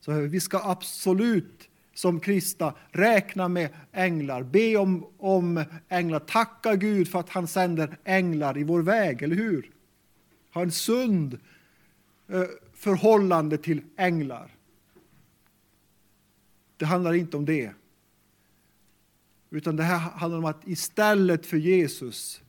Så 0.00 0.12
vi 0.12 0.40
ska 0.40 0.60
absolut 0.70 1.68
som 1.94 2.20
kristna 2.20 2.74
räkna 2.90 3.48
med 3.48 3.70
änglar, 3.92 4.42
be 4.42 4.76
om, 4.76 5.06
om 5.18 5.64
änglar, 5.88 6.18
tacka 6.18 6.76
Gud 6.76 7.08
för 7.08 7.20
att 7.20 7.28
han 7.28 7.46
sänder 7.46 7.98
änglar 8.04 8.58
i 8.58 8.64
vår 8.64 8.82
väg, 8.82 9.22
eller 9.22 9.36
hur? 9.36 9.70
Ha 10.54 10.62
en 10.62 10.72
sund 10.72 11.38
eh, 12.28 12.44
förhållande 12.74 13.58
till 13.58 13.82
änglar. 13.96 14.56
Det 16.76 16.84
handlar 16.84 17.14
inte 17.14 17.36
om 17.36 17.44
det. 17.44 17.72
Utan 19.50 19.76
det 19.76 19.82
här 19.82 19.98
handlar 19.98 20.38
om 20.38 20.44
att 20.44 20.68
istället 20.68 21.46
för 21.46 21.56
Jesus 21.56 22.42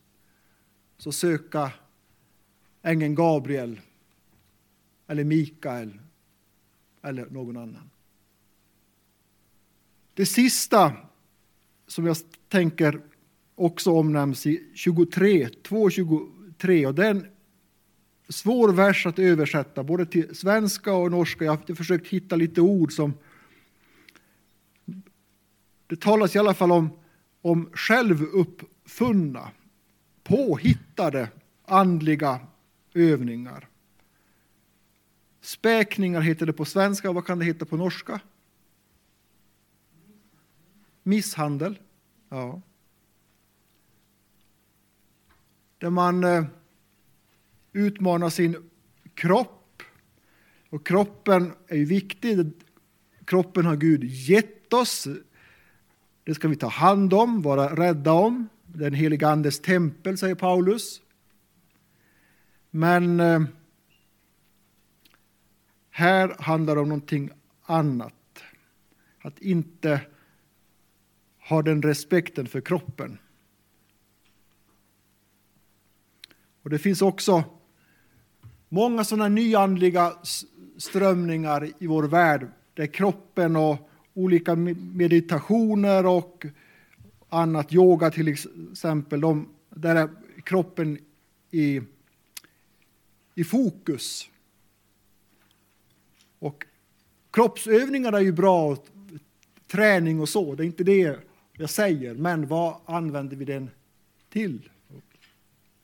så 0.97 1.11
söka 1.11 1.71
ängeln 2.81 3.15
Gabriel 3.15 3.79
eller 5.07 5.23
Mikael 5.23 5.99
eller 7.01 7.25
någon 7.25 7.57
annan. 7.57 7.89
Det 10.13 10.25
sista 10.25 10.93
som 11.87 12.05
jag 12.05 12.17
tänker 12.49 13.01
också 13.55 13.91
omnämns 13.91 14.45
i 14.45 14.71
23, 14.73 15.47
2.23 15.47 16.87
och 16.87 16.95
det 16.95 17.05
är 17.05 17.11
en 17.11 17.27
svår 18.29 18.69
vers 18.69 19.05
att 19.05 19.19
översätta 19.19 19.83
både 19.83 20.05
till 20.05 20.35
svenska 20.35 20.93
och 20.93 21.11
norska. 21.11 21.45
Jag 21.45 21.51
har 21.51 21.75
försökt 21.75 22.07
hitta 22.07 22.35
lite 22.35 22.61
ord 22.61 22.93
som 22.93 23.13
det 25.87 26.01
talas 26.01 26.35
i 26.35 26.39
alla 26.39 26.53
fall 26.53 26.71
om, 26.71 26.89
om 27.41 27.69
självuppfunna, 27.73 29.51
påhittade 30.23 31.29
andliga 31.65 32.39
övningar. 32.93 33.67
Späkningar 35.41 36.21
heter 36.21 36.45
det 36.45 36.53
på 36.53 36.65
svenska, 36.65 37.11
vad 37.11 37.25
kan 37.25 37.39
det 37.39 37.45
heta 37.45 37.65
på 37.65 37.77
norska? 37.77 38.19
Misshandel. 41.03 41.79
Ja. 42.29 42.61
Där 45.77 45.89
man 45.89 46.23
eh, 46.23 46.45
utmanar 47.73 48.29
sin 48.29 48.69
kropp. 49.13 49.83
Och 50.69 50.87
kroppen 50.87 51.53
är 51.67 51.77
ju 51.77 51.85
viktig. 51.85 52.51
Kroppen 53.25 53.65
har 53.65 53.75
Gud 53.75 54.03
gett 54.03 54.73
oss. 54.73 55.07
Det 56.23 56.35
ska 56.35 56.47
vi 56.47 56.55
ta 56.55 56.67
hand 56.67 57.13
om, 57.13 57.41
vara 57.41 57.75
rädda 57.75 58.11
om. 58.11 58.49
Den 58.65 58.93
heliga 58.93 59.29
Andes 59.29 59.59
tempel, 59.59 60.17
säger 60.17 60.35
Paulus. 60.35 61.01
Men 62.69 63.19
eh, 63.19 63.41
här 65.89 66.35
handlar 66.39 66.75
det 66.75 66.81
om 66.81 66.89
någonting 66.89 67.29
annat. 67.61 68.43
Att 69.21 69.39
inte 69.39 70.01
har 71.45 71.63
den 71.63 71.81
respekten 71.81 72.47
för 72.47 72.61
kroppen. 72.61 73.17
Och 76.63 76.69
Det 76.69 76.79
finns 76.79 77.01
också 77.01 77.43
många 78.69 79.03
sådana 79.03 79.27
nyandliga 79.27 80.13
strömningar 80.77 81.69
i 81.79 81.87
vår 81.87 82.03
värld 82.03 82.47
där 82.73 82.87
kroppen 82.87 83.55
och 83.55 83.89
olika 84.13 84.55
meditationer 84.55 86.05
och 86.05 86.45
annat, 87.29 87.73
yoga 87.73 88.11
till 88.11 88.27
exempel, 88.27 89.21
de, 89.21 89.49
där 89.69 89.95
är 89.95 90.09
kroppen 90.43 90.97
i, 91.51 91.81
i 93.35 93.43
fokus. 93.43 94.29
Och 96.39 96.65
kroppsövningar 97.31 98.13
är 98.13 98.19
ju 98.19 98.31
bra, 98.31 98.77
träning 99.67 100.19
och 100.19 100.29
så, 100.29 100.55
det 100.55 100.63
är 100.63 100.65
inte 100.65 100.83
det 100.83 101.19
jag 101.57 101.69
säger, 101.69 102.13
men 102.13 102.47
vad 102.47 102.75
använder 102.85 103.37
vi 103.37 103.45
den 103.45 103.69
till? 104.29 104.69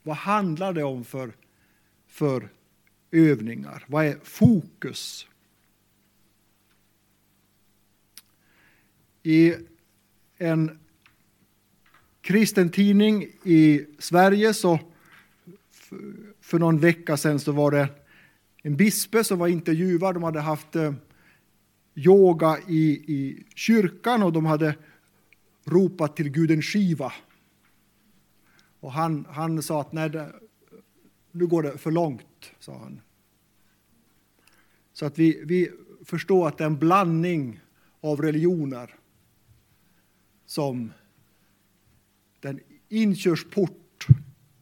Vad 0.02 0.16
handlar 0.16 0.72
det 0.72 0.84
om 0.84 1.04
för, 1.04 1.32
för 2.06 2.48
övningar? 3.10 3.84
Vad 3.86 4.06
är 4.06 4.18
fokus? 4.22 5.26
I 9.22 9.54
en 10.38 10.78
kristen 12.20 12.70
tidning 12.70 13.22
i 13.44 13.86
Sverige 13.98 14.54
så 14.54 14.78
för 16.40 16.58
någon 16.58 16.78
vecka 16.78 17.16
sedan 17.16 17.40
så 17.40 17.52
var 17.52 17.70
det 17.70 17.88
en 18.62 18.76
bispe 18.76 19.24
som 19.24 19.38
var 19.38 19.48
intervjuad. 19.48 20.14
De 20.14 20.22
hade 20.22 20.40
haft 20.40 20.76
eh, 20.76 20.94
yoga 21.94 22.58
i, 22.68 22.90
i 22.90 23.44
kyrkan 23.54 24.22
och 24.22 24.32
de 24.32 24.46
hade 24.46 24.74
ropat 25.64 26.16
till 26.16 26.30
guden 26.30 26.62
Shiva. 26.62 27.12
Och 28.80 28.92
han, 28.92 29.26
han 29.30 29.62
sa 29.62 29.80
att 29.80 29.92
nej, 29.92 30.10
nu 31.32 31.46
går 31.46 31.62
det 31.62 31.78
för 31.78 31.90
långt, 31.90 32.52
sa 32.58 32.78
han. 32.78 33.00
Så 34.92 35.06
att 35.06 35.18
vi, 35.18 35.42
vi 35.44 35.70
förstår 36.04 36.48
att 36.48 36.58
det 36.58 36.64
är 36.64 36.66
en 36.66 36.78
blandning 36.78 37.60
av 38.00 38.22
religioner 38.22 38.94
som 40.46 40.92
den 42.40 42.60
inkörsport 42.88 44.06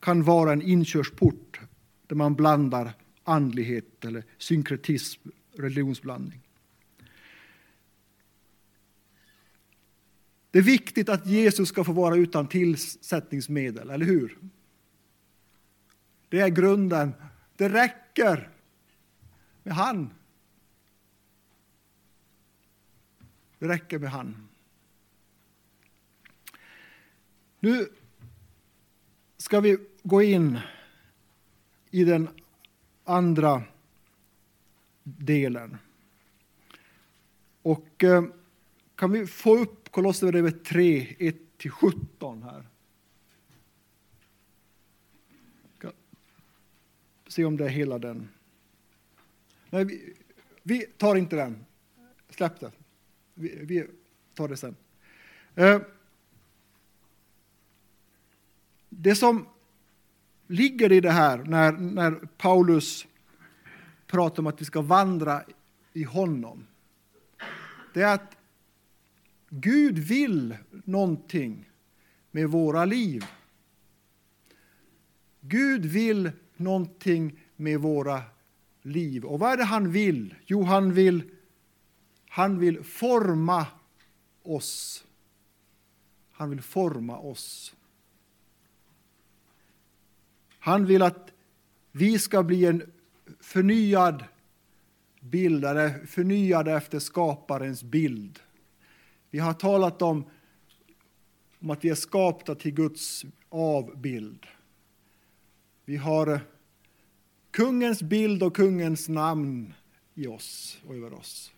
kan 0.00 0.22
vara 0.22 0.52
en 0.52 0.62
inkörsport 0.62 1.60
där 2.06 2.16
man 2.16 2.34
blandar 2.34 2.92
andlighet 3.24 4.04
eller 4.04 4.24
synkretism, 4.38 5.28
religionsblandning. 5.52 6.47
Det 10.58 10.62
är 10.62 10.64
viktigt 10.64 11.08
att 11.08 11.26
Jesus 11.26 11.68
ska 11.68 11.84
få 11.84 11.92
vara 11.92 12.16
utan 12.16 12.48
tillsättningsmedel, 12.48 13.90
eller 13.90 14.06
hur? 14.06 14.38
Det 16.28 16.40
är 16.40 16.48
grunden. 16.48 17.12
Det 17.56 17.68
räcker 17.68 18.50
med 19.62 19.74
han. 19.74 20.10
Det 23.58 23.68
räcker 23.68 23.98
med 23.98 24.10
han. 24.10 24.48
Nu 27.60 27.88
ska 29.36 29.60
vi 29.60 29.78
gå 30.02 30.22
in 30.22 30.58
i 31.90 32.04
den 32.04 32.28
andra 33.04 33.62
delen. 35.02 35.78
Och 37.62 38.04
eh, 38.04 38.24
kan 38.98 39.12
vi 39.12 39.26
få 39.26 39.56
upp 39.58 39.92
Kolosserbrevet 39.92 40.64
3, 40.64 41.06
1-17 41.18 42.42
här? 42.44 42.68
Ska 45.78 45.90
se 47.28 47.44
om 47.44 47.56
det 47.56 47.64
är 47.64 47.68
hela 47.68 47.98
den. 47.98 48.28
Nej, 49.70 49.84
vi, 49.84 50.14
vi 50.62 50.80
tar 50.80 51.16
inte 51.16 51.36
den. 51.36 51.64
Släpp 52.30 52.60
det. 52.60 52.72
Vi, 53.34 53.58
vi 53.64 53.86
tar 54.34 54.48
det 54.48 54.56
sen. 54.56 54.76
Eh, 55.54 55.80
det 58.88 59.14
som 59.14 59.46
ligger 60.46 60.92
i 60.92 61.00
det 61.00 61.10
här 61.10 61.38
när, 61.38 61.72
när 61.72 62.12
Paulus 62.36 63.06
pratar 64.06 64.42
om 64.42 64.46
att 64.46 64.60
vi 64.60 64.64
ska 64.64 64.80
vandra 64.80 65.42
i 65.92 66.02
honom, 66.02 66.66
det 67.94 68.02
är 68.02 68.14
att 68.14 68.37
Gud 69.48 69.98
vill 69.98 70.56
någonting 70.70 71.70
med 72.30 72.48
våra 72.48 72.84
liv. 72.84 73.24
Gud 75.40 75.84
vill 75.84 76.30
någonting 76.56 77.40
med 77.56 77.80
våra 77.80 78.22
liv. 78.82 79.24
Och 79.24 79.38
vad 79.38 79.52
är 79.52 79.56
det 79.56 79.64
han 79.64 79.92
vill? 79.92 80.34
Jo, 80.46 80.62
han 80.62 80.92
vill, 80.92 81.22
han 82.28 82.58
vill 82.58 82.82
forma 82.82 83.66
oss. 84.42 85.04
Han 86.32 86.50
vill 86.50 86.62
forma 86.62 87.18
oss. 87.18 87.74
Han 90.58 90.86
vill 90.86 91.02
att 91.02 91.32
vi 91.92 92.18
ska 92.18 92.42
bli 92.42 92.64
en 92.64 92.92
förnyad 93.40 94.24
bildare, 95.20 96.06
förnyade 96.06 96.72
efter 96.72 96.98
skaparens 96.98 97.82
bild. 97.82 98.40
Vi 99.30 99.38
har 99.38 99.52
talat 99.52 100.02
om, 100.02 100.24
om 101.60 101.70
att 101.70 101.84
vi 101.84 101.88
är 101.88 101.94
skapta 101.94 102.54
till 102.54 102.74
Guds 102.74 103.24
avbild. 103.48 104.46
Vi 105.84 105.96
har 105.96 106.40
kungens 107.50 108.02
bild 108.02 108.42
och 108.42 108.56
kungens 108.56 109.08
namn 109.08 109.74
i 110.14 110.26
oss 110.26 110.80
och 110.86 110.96
över 110.96 111.14
oss. 111.14 111.52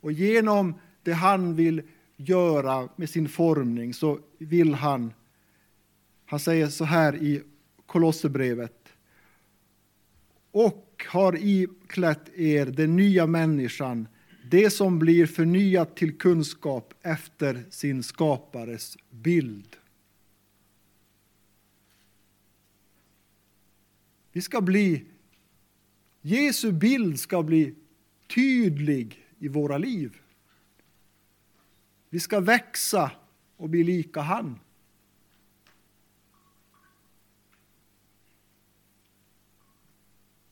Och 0.00 0.12
genom 0.12 0.74
det 1.02 1.12
han 1.12 1.54
vill 1.54 1.82
göra 2.16 2.88
med 2.96 3.10
sin 3.10 3.28
formning 3.28 3.94
så 3.94 4.20
vill 4.38 4.74
han, 4.74 5.12
han 6.26 6.40
säger 6.40 6.68
så 6.68 6.84
här 6.84 7.16
i 7.16 7.42
Kolosserbrevet, 7.86 8.88
och 10.50 11.04
har 11.08 11.36
iklätt 11.36 12.28
er 12.34 12.66
den 12.66 12.96
nya 12.96 13.26
människan, 13.26 14.08
det 14.52 14.70
som 14.70 14.98
blir 14.98 15.26
förnyat 15.26 15.96
till 15.96 16.18
kunskap 16.18 16.94
efter 17.02 17.64
sin 17.70 18.02
skapares 18.02 18.96
bild. 19.10 19.76
Vi 24.32 24.42
ska 24.42 24.60
bli, 24.60 25.04
Jesu 26.20 26.72
bild 26.72 27.20
ska 27.20 27.42
bli 27.42 27.74
tydlig 28.34 29.26
i 29.38 29.48
våra 29.48 29.78
liv. 29.78 30.20
Vi 32.08 32.20
ska 32.20 32.40
växa 32.40 33.10
och 33.56 33.68
bli 33.68 33.84
lika 33.84 34.20
han. 34.20 34.60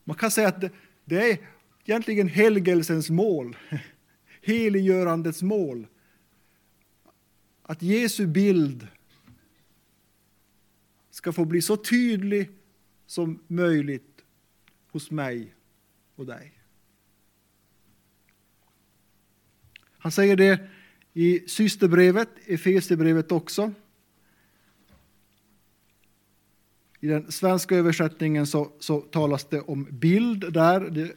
Man 0.05 0.17
kan 0.17 0.31
säga 0.31 0.49
att 0.49 0.61
det, 0.61 0.71
det 1.05 1.31
är 1.33 1.39
egentligen 1.85 2.29
helgelsens 2.29 3.11
mål, 3.11 3.57
heliggörandets 4.43 5.43
mål. 5.43 5.87
Att 7.63 7.83
Jesu 7.83 8.27
bild 8.27 8.89
ska 11.11 11.33
få 11.33 11.45
bli 11.45 11.63
så 11.63 11.77
tydlig 11.77 12.51
som 13.07 13.43
möjligt 13.47 14.25
hos 14.91 15.11
mig 15.11 15.55
och 16.15 16.27
dig. 16.27 16.53
Han 19.99 20.13
säger 20.13 20.37
det 20.37 20.69
i 21.13 21.49
systerbrevet, 21.49 22.29
Efesierbrevet 22.47 23.33
också. 23.33 23.73
I 27.01 27.07
den 27.07 27.33
svenska 27.33 27.77
översättningen 27.77 28.47
så, 28.47 28.73
så 28.79 29.01
talas 29.01 29.45
det 29.45 29.61
om 29.61 29.89
bild 29.91 30.53
där. 30.53 30.81
Det, 30.81 31.13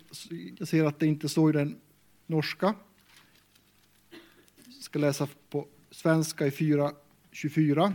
jag 0.57 0.67
ser 0.67 0.85
att 0.85 0.99
det 0.99 1.07
inte 1.07 1.29
står 1.29 1.49
i 1.49 1.53
den 1.53 1.75
norska. 2.27 2.73
Jag 4.65 4.83
ska 4.83 4.99
läsa 4.99 5.27
på 5.49 5.67
svenska 5.91 6.47
i 6.47 6.49
4.24. 6.49 7.93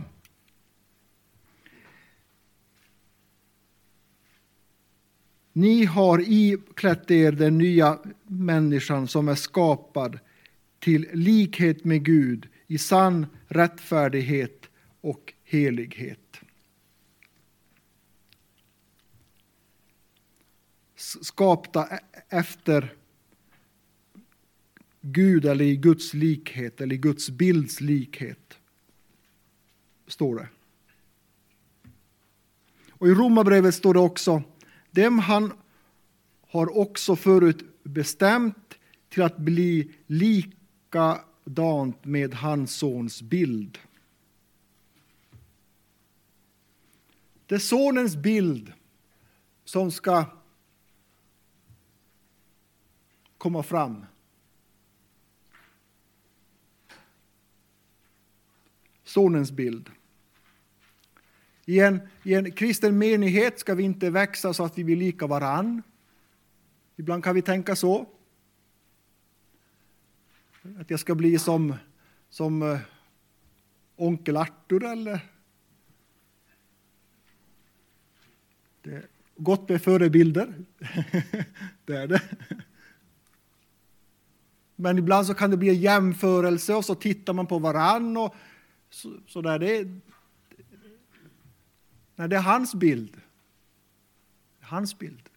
Ni 5.53 5.85
har 5.85 6.23
iklätt 6.27 7.11
er 7.11 7.31
den 7.31 7.57
nya 7.57 7.99
människan 8.27 9.07
som 9.07 9.27
är 9.27 9.35
skapad 9.35 10.19
till 10.79 11.07
likhet 11.13 11.85
med 11.85 12.05
Gud 12.05 12.47
i 12.67 12.77
sann 12.77 13.25
rättfärdighet 13.47 14.69
och 15.01 15.33
helighet. 15.43 16.38
Skapta 21.21 21.87
e- 21.87 21.99
efter 22.29 22.93
Gud 25.01 25.45
eller 25.45 25.65
i 25.65 25.75
Guds 25.75 26.13
likhet 26.13 26.81
eller 26.81 26.95
i 26.95 26.97
Guds 26.97 27.29
bilds 27.29 27.81
likhet, 27.81 28.57
står 30.07 30.35
det. 30.35 30.47
Och 32.91 33.07
i 33.07 33.11
Romarbrevet 33.11 33.75
står 33.75 33.93
det 33.93 33.99
också 33.99 34.43
dem 34.91 35.19
han 35.19 35.53
har 36.47 36.77
också 36.77 37.15
förut 37.15 37.83
bestämt 37.83 38.77
till 39.09 39.23
att 39.23 39.37
bli 39.37 39.91
likadant 40.07 42.05
med 42.05 42.33
hans 42.33 42.75
sons 42.75 43.21
bild. 43.21 43.77
Det 47.45 47.55
är 47.55 47.59
sonens 47.59 48.15
bild 48.15 48.73
som 49.65 49.91
ska 49.91 50.25
komma 53.39 53.63
fram. 53.63 54.05
Sonens 59.03 59.51
bild. 59.51 59.89
I 61.65 61.79
en, 61.79 61.99
I 62.23 62.33
en 62.33 62.51
kristen 62.51 62.97
menighet 62.97 63.59
ska 63.59 63.75
vi 63.75 63.83
inte 63.83 64.09
växa 64.09 64.53
så 64.53 64.63
att 64.63 64.77
vi 64.77 64.83
blir 64.83 64.95
lika 64.95 65.27
varann. 65.27 65.83
Ibland 66.95 67.23
kan 67.23 67.35
vi 67.35 67.41
tänka 67.41 67.75
så. 67.75 68.05
Att 70.79 70.89
jag 70.89 70.99
ska 70.99 71.15
bli 71.15 71.39
som, 71.39 71.75
som 72.29 72.61
eh, 72.61 72.79
onkel 73.95 74.37
Artur 74.37 74.83
eller... 74.83 75.19
Det 78.81 78.91
är 78.91 79.07
gott 79.35 79.69
med 79.69 79.81
förebilder. 79.81 80.53
det 81.85 81.95
är 81.95 82.07
det. 82.07 82.21
Men 84.81 84.97
ibland 84.97 85.27
så 85.27 85.33
kan 85.33 85.51
det 85.51 85.57
bli 85.57 85.69
en 85.69 85.81
jämförelse 85.81 86.73
och 86.73 86.85
så 86.85 86.95
tittar 86.95 87.33
man 87.33 87.47
på 87.47 87.59
varann 87.59 88.17
och 88.17 88.35
så, 88.89 89.13
så 89.27 89.41
där. 89.41 89.59
Det, 89.59 89.87
Nej, 92.15 92.29
det 92.29 92.35
är 92.35 92.41
hans 92.41 92.75
bild. 92.75 93.21
Hans 94.59 94.99
bild. 94.99 95.29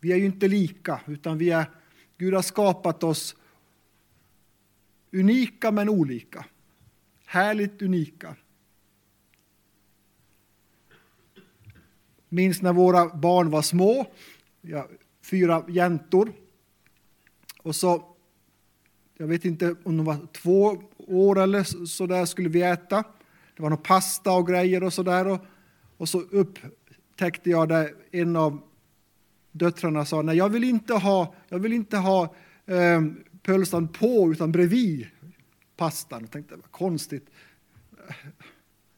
Vi 0.00 0.12
är 0.12 0.16
ju 0.16 0.24
inte 0.24 0.48
lika, 0.48 1.00
utan 1.06 1.38
vi 1.38 1.50
är, 1.50 1.70
Gud 2.18 2.34
har 2.34 2.42
skapat 2.42 3.04
oss 3.04 3.36
unika 5.12 5.70
men 5.70 5.88
olika. 5.88 6.44
Härligt 7.24 7.82
unika. 7.82 8.36
Minns 12.28 12.62
när 12.62 12.72
våra 12.72 13.16
barn 13.16 13.50
var 13.50 13.62
små, 13.62 14.06
Jag 14.60 14.86
fyra 15.22 15.64
jäntor. 15.68 16.32
Och 17.62 17.76
så, 17.76 18.04
jag 19.16 19.26
vet 19.26 19.44
inte 19.44 19.74
om 19.82 19.96
de 19.96 20.06
var 20.06 20.26
två 20.32 20.82
år 20.98 21.38
eller 21.38 21.86
så 21.86 22.06
där 22.06 22.26
skulle 22.26 22.48
vi 22.48 22.62
äta. 22.62 23.04
Det 23.56 23.62
var 23.62 23.70
någon 23.70 23.82
pasta 23.82 24.32
och 24.32 24.46
grejer 24.48 24.82
och 24.82 24.92
sådär. 24.92 25.26
Och, 25.26 25.40
och 25.96 26.08
så 26.08 26.20
upptäckte 26.20 27.50
jag 27.50 27.68
där 27.68 27.94
en 28.10 28.36
av 28.36 28.60
döttrarna 29.52 30.04
sa, 30.04 30.22
nej 30.22 30.36
jag 30.36 30.48
vill 30.48 30.64
inte 30.64 30.94
ha, 30.94 31.34
jag 31.48 31.58
vill 31.58 31.72
inte 31.72 31.96
ha 31.96 32.34
eh, 32.66 33.02
pölsan 33.42 33.88
på 33.88 34.32
utan 34.32 34.52
bredvid 34.52 35.06
pastan. 35.76 36.20
Jag 36.20 36.30
tänkte, 36.30 36.56
vad 36.56 36.70
konstigt. 36.70 37.30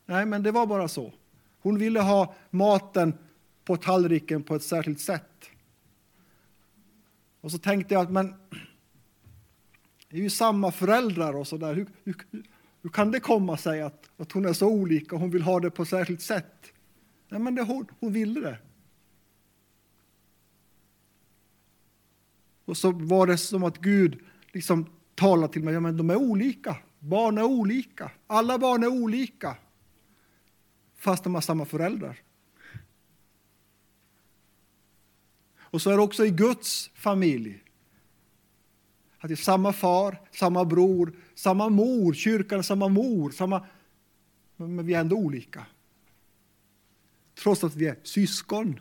Nej, 0.06 0.26
men 0.26 0.42
det 0.42 0.50
var 0.50 0.66
bara 0.66 0.88
så. 0.88 1.12
Hon 1.60 1.78
ville 1.78 2.00
ha 2.00 2.34
maten 2.50 3.14
på 3.64 3.76
tallriken 3.76 4.42
på 4.42 4.54
ett 4.54 4.62
särskilt 4.62 5.00
sätt. 5.00 5.31
Och 7.42 7.50
så 7.50 7.58
tänkte 7.58 7.94
jag 7.94 8.02
att 8.02 8.10
men 8.10 8.34
det 10.08 10.16
är 10.16 10.20
ju 10.20 10.30
samma 10.30 10.72
föräldrar 10.72 11.36
och 11.36 11.46
så 11.46 11.56
där. 11.56 11.74
Hur, 11.74 11.86
hur, 12.04 12.14
hur 12.82 12.90
kan 12.90 13.10
det 13.10 13.20
komma 13.20 13.56
sig 13.56 13.82
att, 13.82 14.10
att 14.16 14.32
hon 14.32 14.44
är 14.44 14.52
så 14.52 14.68
olika 14.68 15.14
och 15.14 15.20
hon 15.20 15.30
vill 15.30 15.42
ha 15.42 15.60
det 15.60 15.70
på 15.70 15.82
ett 15.82 15.88
särskilt 15.88 16.22
sätt? 16.22 16.72
Nej, 17.28 17.40
men 17.40 17.54
det, 17.54 17.62
hon, 17.62 17.86
hon 18.00 18.12
ville 18.12 18.40
det. 18.40 18.58
Och 22.64 22.76
så 22.76 22.90
var 22.90 23.26
det 23.26 23.38
som 23.38 23.64
att 23.64 23.78
Gud 23.78 24.18
liksom 24.52 24.86
talade 25.14 25.52
till 25.52 25.62
mig, 25.62 25.74
ja 25.74 25.80
men 25.80 25.96
de 25.96 26.10
är 26.10 26.16
olika. 26.16 26.76
Barn 26.98 27.38
är 27.38 27.44
olika. 27.44 28.10
Alla 28.26 28.58
barn 28.58 28.82
är 28.82 28.88
olika. 28.88 29.56
Fast 30.96 31.24
de 31.24 31.34
har 31.34 31.40
samma 31.40 31.64
föräldrar. 31.64 32.20
Och 35.72 35.82
så 35.82 35.90
är 35.90 35.96
det 35.96 36.02
också 36.02 36.26
i 36.26 36.30
Guds 36.30 36.90
familj. 36.94 37.64
Att 39.18 39.28
det 39.28 39.34
är 39.34 39.36
samma 39.36 39.72
far, 39.72 40.20
samma 40.32 40.64
bror, 40.64 41.16
samma 41.34 41.68
mor, 41.68 42.14
kyrkan 42.14 42.58
är 42.58 42.62
samma 42.62 42.88
mor, 42.88 43.30
samma... 43.30 43.66
men 44.56 44.86
vi 44.86 44.94
är 44.94 45.00
ändå 45.00 45.16
olika. 45.16 45.66
Trots 47.34 47.64
att 47.64 47.76
vi 47.76 47.86
är 47.86 47.96
syskon 48.02 48.80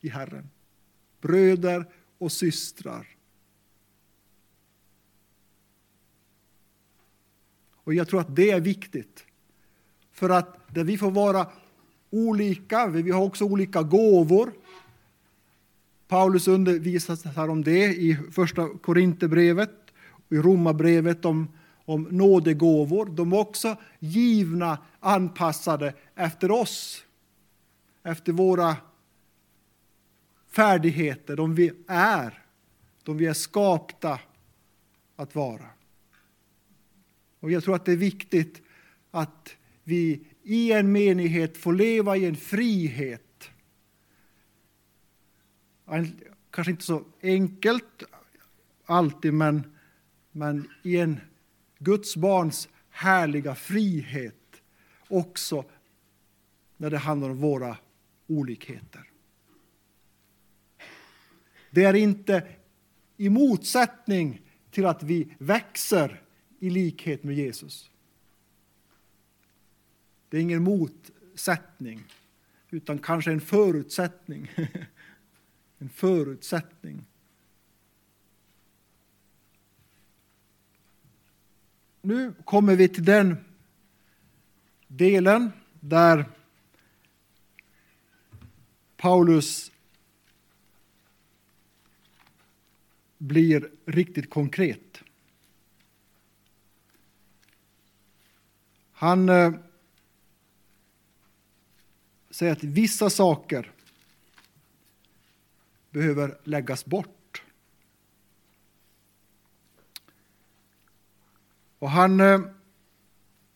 i 0.00 0.08
Herren. 0.08 0.50
Bröder 1.20 1.86
och 2.18 2.32
systrar. 2.32 3.08
Och 7.74 7.94
jag 7.94 8.08
tror 8.08 8.20
att 8.20 8.36
det 8.36 8.50
är 8.50 8.60
viktigt. 8.60 9.24
För 10.12 10.30
att 10.30 10.74
där 10.74 10.84
vi 10.84 10.98
får 10.98 11.10
vara 11.10 11.50
olika, 12.10 12.86
vi 12.86 13.10
har 13.10 13.22
också 13.22 13.44
olika 13.44 13.82
gåvor. 13.82 14.52
Paulus 16.12 16.48
undervisar 16.48 17.48
om 17.48 17.64
det 17.64 17.86
i 17.86 18.18
första 18.32 18.68
Korinthierbrevet 18.68 19.70
och 20.10 20.32
i 20.32 20.36
Romarbrevet 20.36 21.24
om, 21.24 21.48
om 21.84 22.02
nådegåvor. 22.02 23.06
De 23.06 23.32
är 23.32 23.38
också 23.38 23.76
givna, 23.98 24.78
anpassade 25.00 25.94
efter 26.14 26.50
oss, 26.50 27.04
efter 28.02 28.32
våra 28.32 28.76
färdigheter, 30.50 31.36
de 31.36 31.54
vi 31.54 31.72
är, 31.88 32.42
de 33.02 33.16
vi 33.16 33.26
är 33.26 33.32
skapta 33.32 34.20
att 35.16 35.34
vara. 35.34 35.66
Och 37.40 37.50
jag 37.50 37.64
tror 37.64 37.74
att 37.74 37.84
det 37.84 37.92
är 37.92 37.96
viktigt 37.96 38.62
att 39.10 39.56
vi 39.84 40.26
i 40.42 40.72
en 40.72 40.92
menighet 40.92 41.56
får 41.56 41.72
leva 41.72 42.16
i 42.16 42.26
en 42.26 42.36
frihet. 42.36 43.31
Kanske 46.50 46.70
inte 46.70 46.84
så 46.84 47.04
enkelt 47.22 48.02
alltid, 48.84 49.34
men, 49.34 49.76
men 50.32 50.68
i 50.82 50.96
en 50.96 51.20
Guds 51.78 52.16
barns 52.16 52.68
härliga 52.90 53.54
frihet 53.54 54.62
också 55.08 55.64
när 56.76 56.90
det 56.90 56.98
handlar 56.98 57.30
om 57.30 57.40
våra 57.40 57.76
olikheter. 58.26 59.10
Det 61.70 61.84
är 61.84 61.94
inte 61.94 62.48
i 63.16 63.28
motsättning 63.28 64.40
till 64.70 64.86
att 64.86 65.02
vi 65.02 65.34
växer 65.38 66.22
i 66.58 66.70
likhet 66.70 67.24
med 67.24 67.34
Jesus. 67.34 67.90
Det 70.28 70.36
är 70.36 70.40
ingen 70.40 70.62
motsättning, 70.62 72.04
utan 72.70 72.98
kanske 72.98 73.32
en 73.32 73.40
förutsättning. 73.40 74.50
en 75.82 75.88
förutsättning. 75.88 77.04
Nu 82.00 82.34
kommer 82.44 82.76
vi 82.76 82.88
till 82.88 83.04
den 83.04 83.36
delen 84.86 85.52
där 85.80 86.24
Paulus 88.96 89.72
blir 93.18 93.70
riktigt 93.84 94.30
konkret. 94.30 95.02
Han 98.92 99.28
eh, 99.28 99.52
säger 102.30 102.52
att 102.52 102.64
vissa 102.64 103.10
saker 103.10 103.71
behöver 105.92 106.38
läggas 106.44 106.84
bort. 106.84 107.42
Och 111.78 111.90
han, 111.90 112.20
eh, 112.20 112.40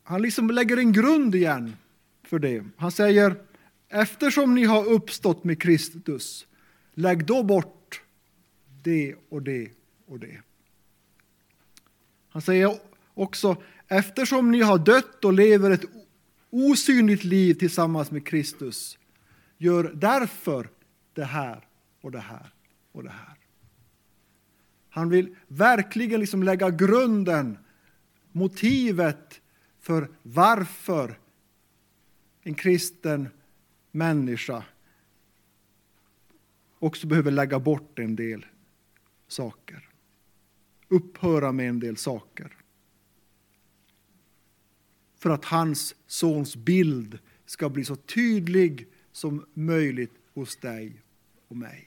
han 0.03 0.23
liksom 0.23 0.51
lägger 0.51 0.77
en 0.77 0.93
grund 0.93 1.35
igen 1.35 1.77
för 2.23 2.39
det. 2.39 2.65
Han 2.77 2.93
säger 2.93 3.37
eftersom 3.89 4.55
ni 4.55 4.65
har 4.65 4.85
uppstått 4.85 5.45
med 5.45 5.63
Kristus, 5.63 6.47
lägg 6.95 7.27
då 7.27 7.43
bort 7.43 8.03
det 8.83 9.15
och 9.29 9.43
det 9.43 9.71
och 10.07 10.19
det. 10.19 10.41
Han 12.29 12.43
säger 12.43 12.79
också 13.15 13.57
Eftersom 13.89 14.51
ni 14.51 14.61
har 14.61 14.79
dött 14.79 15.25
och 15.25 15.33
lever 15.33 15.71
ett 15.71 15.85
osynligt 16.51 17.25
liv 17.25 17.55
tillsammans 17.55 18.11
med 18.11 18.27
Kristus, 18.27 18.99
gör 19.59 19.93
därför 19.95 20.69
det 21.15 21.25
här 21.25 21.66
och 22.07 22.13
det 22.13 22.21
här 22.21 22.53
och 22.93 23.03
det 23.03 23.11
här. 23.11 23.37
Han 24.89 25.09
vill 25.09 25.37
verkligen 25.49 26.21
liksom 26.21 26.43
lägga 26.43 26.71
grunden, 26.71 27.59
motivet 28.33 29.41
för 29.81 30.09
varför 30.23 31.19
en 32.43 32.55
kristen 32.55 33.29
människa 33.91 34.65
också 36.79 37.07
behöver 37.07 37.31
lägga 37.31 37.59
bort 37.59 37.99
en 37.99 38.17
del 38.17 38.47
saker. 39.29 39.89
Upphöra 40.89 41.53
med 41.53 41.69
en 41.69 41.81
del 41.81 41.97
saker 41.97 42.57
för 45.19 45.31
att 45.31 45.45
hans 45.45 45.95
sons 46.07 46.57
bild 46.57 47.19
ska 47.47 47.69
bli 47.69 47.85
så 47.85 47.97
tydlig 47.97 48.89
som 49.13 49.47
möjligt 49.55 50.15
hos 50.35 50.57
dig 50.57 51.03
och 51.49 51.57
mig. 51.57 51.86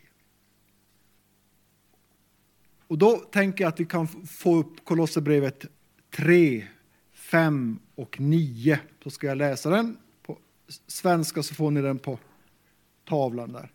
Och 2.89 2.97
då 2.97 3.17
tänker 3.17 3.63
jag 3.63 3.69
att 3.69 3.79
vi 3.79 3.85
kan 3.85 4.07
få 4.07 4.55
upp 4.55 4.85
Kolosserbrevet 4.85 5.65
3, 6.15 6.67
5 7.13 7.79
och 7.95 8.19
9. 8.19 8.79
Så 9.03 9.09
ska 9.09 9.27
jag 9.27 9.37
läsa 9.37 9.69
den 9.69 9.97
på 10.23 10.37
svenska 10.87 11.43
så 11.43 11.55
får 11.55 11.71
ni 11.71 11.81
den 11.81 11.99
på 11.99 12.19
tavlan 13.05 13.51
där. 13.51 13.71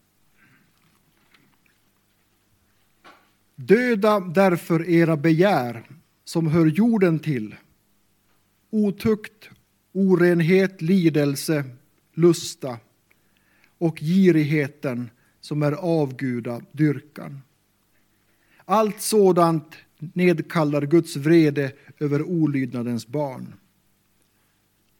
Döda 3.55 4.21
därför 4.21 4.89
era 4.89 5.17
begär 5.17 5.89
som 6.25 6.47
hör 6.47 6.67
jorden 6.67 7.19
till 7.19 7.55
otukt, 8.71 9.51
orenhet, 9.93 10.83
lidelse, 10.83 11.65
lusta 12.15 12.79
och 13.79 13.99
girigheten 13.99 15.11
som 15.41 15.63
är 15.63 15.73
avguda 15.73 16.61
dyrkan. 16.73 17.41
Allt 18.65 19.01
sådant 19.01 19.77
nedkallar 19.99 20.83
Guds 20.83 21.17
vrede 21.17 21.73
över 21.99 22.23
olydnadens 22.23 23.07
barn. 23.07 23.55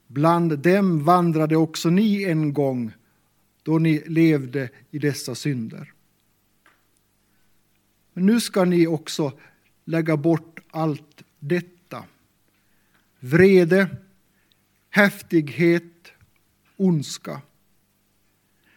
Bland 0.07 0.59
dem 0.59 1.05
vandrade 1.05 1.57
också 1.57 1.91
ni 1.91 2.25
en 2.25 2.53
gång 2.53 2.93
då 3.63 3.79
ni 3.79 4.03
levde 4.07 4.71
i 4.91 4.99
dessa 4.99 5.35
synder. 5.35 5.93
Men 8.13 8.27
nu 8.27 8.41
ska 8.41 8.65
ni 8.65 8.87
också 8.87 9.33
lägga 9.85 10.17
bort 10.17 10.61
allt 10.71 11.23
detta 11.39 12.05
vrede, 13.25 13.97
häftighet, 14.91 16.13
ondska. 16.77 17.41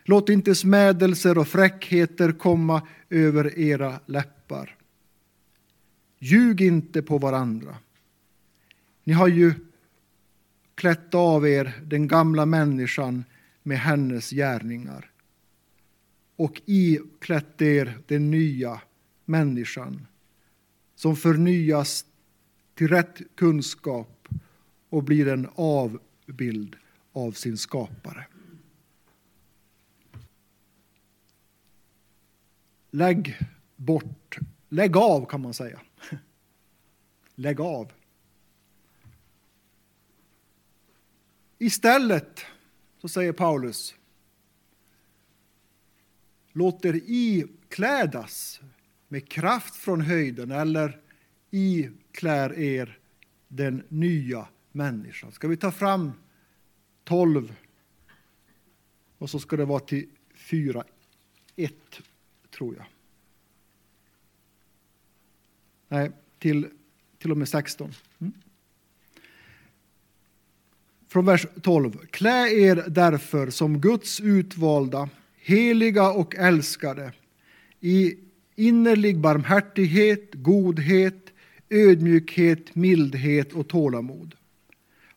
Låt 0.04 0.30
inte 0.30 0.56
smädelser 0.56 1.38
och 1.38 1.48
fräckheter 1.48 2.32
komma 2.32 2.88
över 3.10 3.60
era 3.60 4.00
läppar. 4.06 4.77
Ljug 6.20 6.62
inte 6.62 7.02
på 7.02 7.18
varandra. 7.18 7.78
Ni 9.04 9.14
har 9.14 9.28
ju 9.28 9.54
klätt 10.76 11.16
av 11.16 11.48
er 11.48 11.74
den 11.86 12.08
gamla 12.08 12.46
människan 12.46 13.24
med 13.64 13.80
hennes 13.80 14.30
gärningar 14.30 15.12
och 16.36 16.62
iklätt 16.66 17.62
er 17.62 17.98
den 18.08 18.32
nya 18.32 18.82
människan 19.26 20.08
som 20.96 21.16
förnyas 21.16 22.06
till 22.76 22.88
rätt 22.88 23.22
kunskap 23.36 24.28
och 24.90 25.04
blir 25.04 25.28
en 25.28 25.48
avbild 25.56 26.76
av 27.14 27.32
sin 27.32 27.58
skapare. 27.58 28.26
lägg 32.98 33.38
bort, 33.76 34.38
lägg 34.70 34.98
av 34.98 35.26
kan 35.26 35.42
man 35.42 35.54
säga. 35.54 35.80
Lägg 37.40 37.62
av. 37.62 37.92
Istället 41.58 42.46
så 42.98 43.08
säger 43.08 43.34
Paulus 43.34 43.96
låt 46.52 46.86
er 46.86 47.02
iklädas 47.06 48.62
med 49.08 49.30
kraft 49.30 49.76
från 49.76 50.02
höjden 50.02 50.52
eller 50.52 51.02
iklär 51.50 52.60
er 52.60 53.00
den 53.48 53.84
nya 53.90 54.48
människan. 54.72 55.32
Ska 55.32 55.48
vi 55.48 55.58
ta 55.58 55.72
fram 55.72 56.12
12 57.04 57.56
och 59.18 59.30
så 59.30 59.40
ska 59.40 59.58
det 59.58 59.66
vara 59.66 59.80
till 59.80 60.10
4, 60.34 60.84
1 61.56 61.74
tror 62.50 62.76
jag. 62.76 62.86
Nej, 65.88 66.12
till, 66.40 66.70
till 67.20 67.32
och 67.32 67.38
med 67.38 67.48
16. 67.48 67.94
Mm. 68.20 68.34
Från 71.10 71.26
vers 71.26 71.46
12. 71.62 71.98
Klä 72.12 72.50
er 72.50 72.84
därför 72.88 73.50
som 73.50 73.82
Guds 73.82 74.20
utvalda, 74.20 75.10
heliga 75.38 76.12
och 76.12 76.36
älskade 76.36 77.14
i 77.80 78.16
innerlig 78.56 79.20
barmhärtighet, 79.20 80.30
godhet, 80.34 81.34
ödmjukhet, 81.70 82.76
mildhet 82.76 83.54
och 83.54 83.68
tålamod. 83.68 84.36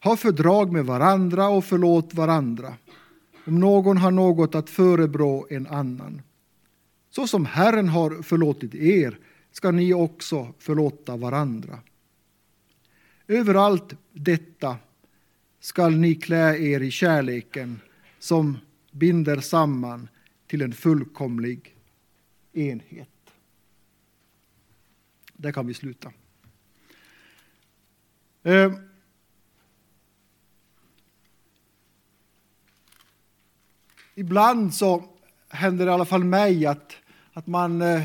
Ha 0.03 0.17
fördrag 0.17 0.73
med 0.73 0.85
varandra 0.85 1.49
och 1.49 1.65
förlåt 1.65 2.15
varandra 2.15 2.75
om 3.47 3.61
någon 3.61 3.97
har 3.97 4.11
något 4.11 4.55
att 4.55 4.71
förebrå 4.71 5.47
en 5.51 5.67
annan. 5.67 6.23
Så 7.11 7.27
som 7.27 7.47
Herren 7.47 7.89
har 7.89 8.23
förlåtit 8.23 8.75
er 8.75 9.19
ska 9.53 9.71
ni 9.71 9.95
också 9.95 10.49
förlåta 10.59 11.17
varandra. 11.17 11.79
Överallt 13.31 13.95
detta 14.13 14.77
skall 15.61 15.97
ni 15.97 16.15
klä 16.15 16.57
er 16.57 16.81
i 16.81 16.91
kärleken 16.91 17.81
som 18.19 18.59
binder 18.91 19.41
samman 19.41 20.09
till 20.47 20.63
en 20.63 20.73
fullkomlig 20.73 21.77
enhet. 22.53 23.33
Där 25.33 25.53
kan 25.53 25.67
vi 25.67 25.75
sluta. 25.75 26.13
Eh. 28.43 28.73
Ibland 34.15 34.75
så 34.75 35.05
händer 35.49 35.87
det 35.87 35.91
i 35.91 35.95
alla 35.95 36.05
fall 36.05 36.25
mig 36.25 36.67
att, 36.67 36.97
att 37.33 37.47
man 37.47 37.83
eh, 37.83 38.03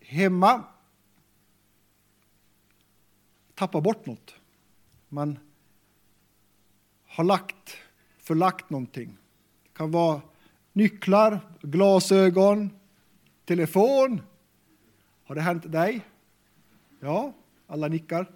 hemma 0.00 0.64
tappar 3.54 3.80
bort 3.80 4.06
något. 4.06 4.34
Man 5.08 5.38
har 7.06 7.24
lagt, 7.24 7.76
förlagt 8.18 8.70
någonting. 8.70 9.16
Det 9.62 9.68
kan 9.74 9.90
vara 9.90 10.22
nycklar, 10.72 11.40
glasögon, 11.62 12.70
telefon. 13.44 14.22
Har 15.24 15.34
det 15.34 15.40
hänt 15.40 15.72
dig? 15.72 16.00
Ja, 17.00 17.32
alla 17.66 17.88
nickar. 17.88 18.30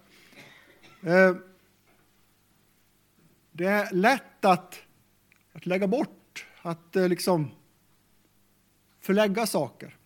Eh, 1.01 1.35
det 3.51 3.65
är 3.65 3.91
lätt 3.91 4.45
att, 4.45 4.81
att 5.53 5.65
lägga 5.65 5.87
bort, 5.87 6.45
att 6.61 6.95
eh, 6.95 7.07
liksom 7.07 7.51
förlägga 8.99 9.47
saker. 9.47 9.97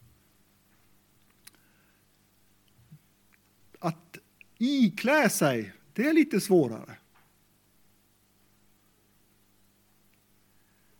Att 3.80 4.18
iklä 4.64 5.30
sig, 5.30 5.74
det 5.94 6.08
är 6.08 6.14
lite 6.14 6.42
svårare. 6.42 6.98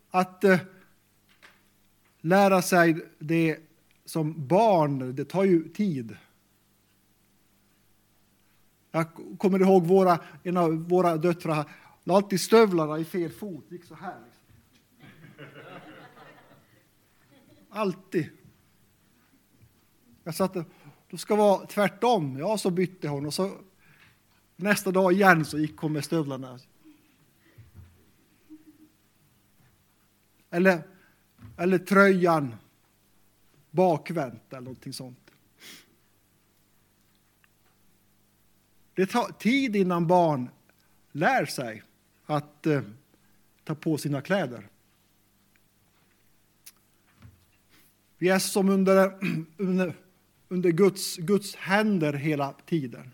Att 0.10 0.44
eh, 0.44 0.60
lära 2.22 2.62
sig 2.62 2.96
det 3.20 3.60
som 4.06 4.48
barn, 4.48 5.16
det 5.16 5.26
tar 5.26 5.44
ju 5.44 5.70
tid. 5.70 6.18
Jag 8.92 9.06
kommer 9.38 9.62
ihåg 9.62 9.88
våra, 9.88 10.20
en 10.44 10.58
av 10.58 10.90
våra 10.90 11.18
döttrar 11.18 11.70
la 12.04 12.16
alltid 12.16 12.42
stövlarna 12.42 13.00
i 13.00 13.06
fel 13.06 13.32
fot, 13.32 13.66
gick 13.70 13.84
så 13.84 13.96
här. 13.96 14.20
Liksom. 14.26 14.44
Alltid. 17.70 18.30
Jag 20.24 20.36
satte, 20.36 20.66
det 21.14 21.20
ska 21.20 21.36
vara 21.36 21.66
tvärtom. 21.66 22.38
Ja, 22.40 22.58
så 22.58 22.72
bytte 22.72 23.08
hon 23.08 23.26
och 23.26 23.34
så 23.34 23.58
nästa 24.56 24.92
dag 24.92 25.14
igen 25.14 25.46
så 25.46 25.60
gick 25.60 25.78
hon 25.78 25.94
med 25.94 26.06
stövlarna. 26.06 26.60
Eller, 30.50 30.84
eller 31.58 31.78
tröjan 31.78 32.56
bakvänt 33.72 34.42
eller 34.50 34.62
någonting 34.62 34.94
sånt. 34.94 35.32
Det 38.94 39.06
tar 39.06 39.32
tid 39.32 39.76
innan 39.76 40.08
barn 40.08 40.50
lär 41.12 41.46
sig 41.46 41.84
att 42.26 42.66
eh, 42.66 42.82
ta 43.64 43.76
på 43.76 43.98
sina 43.98 44.22
kläder. 44.22 44.68
Vi 48.18 48.30
är 48.30 48.40
som 48.40 48.70
under, 48.70 49.20
under, 49.58 50.03
under 50.54 50.72
Guds, 50.72 51.18
Guds 51.18 51.56
händer 51.56 52.14
hela 52.14 52.54
tiden. 52.66 53.12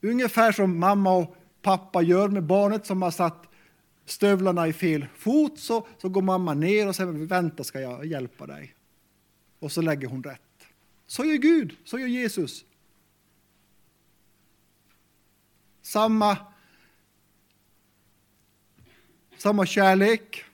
Ungefär 0.00 0.52
som 0.52 0.78
mamma 0.78 1.12
och 1.16 1.36
pappa 1.62 2.02
gör 2.02 2.28
med 2.28 2.42
barnet 2.42 2.86
som 2.86 3.02
har 3.02 3.10
satt 3.10 3.46
stövlarna 4.04 4.68
i 4.68 4.72
fel 4.72 5.06
fot 5.16 5.58
så, 5.58 5.86
så 5.98 6.08
går 6.08 6.22
mamma 6.22 6.54
ner 6.54 6.88
och 6.88 6.96
säger 6.96 7.12
vänta 7.12 7.64
ska 7.64 7.80
jag 7.80 8.06
hjälpa 8.06 8.46
dig. 8.46 8.74
Och 9.58 9.72
så 9.72 9.82
lägger 9.82 10.08
hon 10.08 10.22
rätt. 10.22 10.40
Så 11.06 11.24
gör 11.24 11.36
Gud, 11.36 11.76
så 11.84 11.98
gör 11.98 12.06
Jesus. 12.06 12.64
Samma, 15.82 16.38
samma 19.36 19.66
kärlek, 19.66 20.44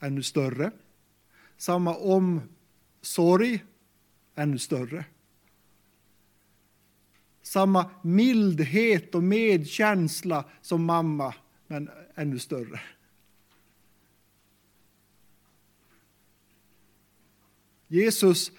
ännu 0.00 0.22
större. 0.22 0.70
Samma 1.56 1.94
omsorg, 1.96 3.64
ännu 4.36 4.58
större. 4.58 5.04
Samma 7.42 7.90
mildhet 8.02 9.14
och 9.14 9.22
medkänsla 9.22 10.44
som 10.60 10.84
mamma, 10.84 11.34
men 11.66 11.90
ännu 12.14 12.38
större. 12.38 12.80
Jesus, 17.88 18.52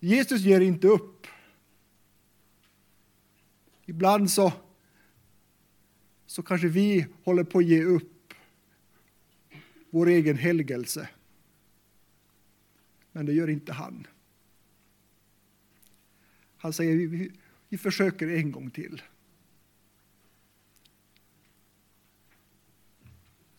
Jesus 0.00 0.40
ger 0.40 0.60
inte 0.60 0.88
upp. 0.88 1.26
Ibland 3.84 4.30
så, 4.30 4.52
så 6.26 6.42
kanske 6.42 6.68
vi 6.68 7.06
håller 7.24 7.44
på 7.44 7.58
att 7.58 7.64
ge 7.64 7.84
upp 7.84 8.34
vår 9.90 10.06
egen 10.06 10.36
helgelse. 10.36 11.08
Men 13.12 13.26
det 13.26 13.32
gör 13.32 13.50
inte 13.50 13.72
han. 13.72 14.06
Han 16.60 16.72
säger 16.72 17.08
vi, 17.08 17.32
vi 17.68 17.78
försöker 17.78 18.28
en 18.28 18.52
gång 18.52 18.70
till. 18.70 19.02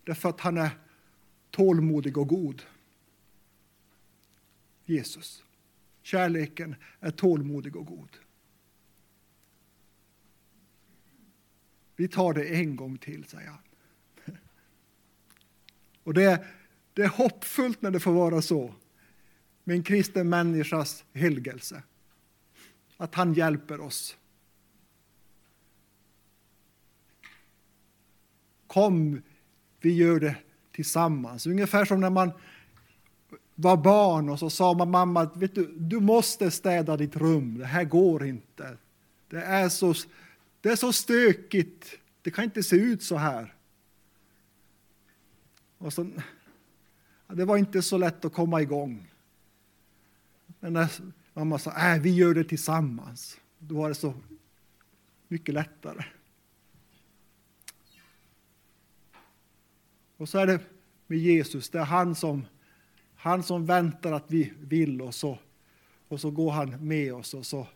Därför 0.03 0.29
att 0.29 0.39
han 0.39 0.57
är 0.57 0.69
tålmodig 1.51 2.17
och 2.17 2.27
god. 2.27 2.63
Jesus. 4.85 5.43
Kärleken 6.01 6.75
är 6.99 7.11
tålmodig 7.11 7.75
och 7.75 7.85
god. 7.85 8.17
Vi 11.95 12.07
tar 12.07 12.33
det 12.33 12.45
en 12.45 12.75
gång 12.75 12.97
till, 12.97 13.25
säger 13.25 13.49
han. 13.49 13.61
Och 16.03 16.13
det, 16.13 16.45
det 16.93 17.01
är 17.01 17.09
hoppfullt 17.09 17.81
när 17.81 17.91
det 17.91 17.99
får 17.99 18.13
vara 18.13 18.41
så 18.41 18.75
med 19.63 19.75
en 19.75 19.83
kristen 19.83 20.29
människas 20.29 21.05
helgelse. 21.13 21.83
Att 23.01 23.15
han 23.15 23.33
hjälper 23.33 23.81
oss. 23.81 24.17
Kom, 28.67 29.21
vi 29.79 29.93
gör 29.93 30.19
det 30.19 30.35
tillsammans. 30.71 31.47
Ungefär 31.47 31.85
som 31.85 31.99
när 31.99 32.09
man 32.09 32.31
var 33.55 33.77
barn 33.77 34.29
och 34.29 34.39
så 34.39 34.49
sa 34.49 34.73
man 34.73 34.91
mamma 34.91 35.25
vet 35.35 35.55
du, 35.55 35.73
du 35.77 35.99
måste 35.99 36.51
städa 36.51 36.97
ditt 36.97 37.15
rum, 37.15 37.57
det 37.57 37.65
här 37.65 37.83
går 37.83 38.25
inte. 38.25 38.77
Det 39.29 39.41
är, 39.41 39.69
så, 39.69 39.93
det 40.61 40.69
är 40.69 40.75
så 40.75 40.93
stökigt, 40.93 41.99
det 42.21 42.31
kan 42.31 42.43
inte 42.43 42.63
se 42.63 42.75
ut 42.75 43.03
så 43.03 43.15
här. 43.15 43.53
Och 45.77 45.93
så, 45.93 46.09
det 47.27 47.45
var 47.45 47.57
inte 47.57 47.81
så 47.81 47.97
lätt 47.97 48.25
att 48.25 48.33
komma 48.33 48.61
igång. 48.61 49.11
när 50.59 50.89
mamma 51.33 51.59
sa 51.59 51.93
äh, 51.93 52.01
vi 52.01 52.15
gör 52.15 52.33
det 52.33 52.43
tillsammans. 52.43 53.39
Då 53.59 53.75
var 53.75 53.89
det 53.89 53.95
så 53.95 54.13
mycket 55.27 55.55
lättare. 55.55 56.03
Och 60.17 60.29
så 60.29 60.37
är 60.37 60.47
det 60.47 60.59
med 61.07 61.19
Jesus, 61.19 61.69
det 61.69 61.79
är 61.79 61.85
han 61.85 62.15
som, 62.15 62.45
han 63.15 63.43
som 63.43 63.65
väntar 63.65 64.11
att 64.11 64.31
vi 64.31 64.53
vill 64.59 65.01
och 65.01 65.15
så, 65.15 65.39
och 66.07 66.21
så 66.21 66.31
går 66.31 66.51
han 66.51 66.87
med 66.87 67.13
oss 67.13 67.33
och 67.33 67.45
så, 67.45 67.67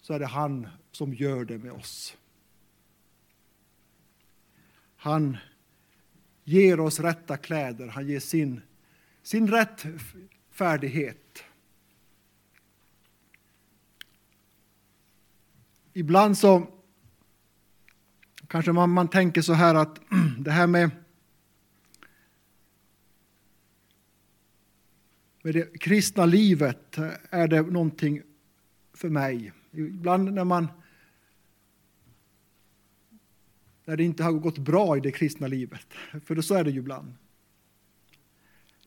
så 0.00 0.14
är 0.14 0.18
det 0.18 0.26
han 0.26 0.68
som 0.92 1.14
gör 1.14 1.44
det 1.44 1.58
med 1.58 1.72
oss. 1.72 2.16
Han 4.96 5.36
ger 6.44 6.80
oss 6.80 7.00
rätta 7.00 7.36
kläder, 7.36 7.88
han 7.88 8.08
ger 8.08 8.20
sin, 8.20 8.60
sin 9.22 9.48
rättfärdighet. 9.50 11.25
Ibland 15.96 16.38
så 16.38 16.66
kanske 18.48 18.72
man, 18.72 18.90
man 18.90 19.08
tänker 19.08 19.42
så 19.42 19.52
här 19.52 19.74
att 19.74 20.00
det 20.38 20.50
här 20.50 20.66
med, 20.66 20.90
med 25.42 25.54
det 25.54 25.80
kristna 25.80 26.26
livet, 26.26 26.98
är 27.30 27.48
det 27.48 27.62
någonting 27.62 28.22
för 28.94 29.08
mig? 29.08 29.52
Ibland 29.70 30.32
när 30.32 30.44
man 30.44 30.68
när 33.84 33.96
det 33.96 34.04
inte 34.04 34.24
har 34.24 34.32
gått 34.32 34.58
bra 34.58 34.96
i 34.96 35.00
det 35.00 35.12
kristna 35.12 35.46
livet. 35.46 35.86
För 36.24 36.40
så 36.40 36.54
är 36.54 36.64
det 36.64 36.70
ju 36.70 36.78
ibland. 36.78 37.14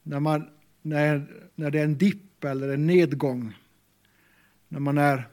När, 0.04 0.20
man, 0.20 0.50
när, 0.82 1.46
när 1.56 1.72
det 1.72 1.80
är 1.80 1.84
en 1.84 1.98
dipp 1.98 2.44
eller 2.44 2.70
en 2.70 2.88
nedgång. 2.88 3.58
När 4.68 4.80
man 4.80 4.98
är 4.98 5.28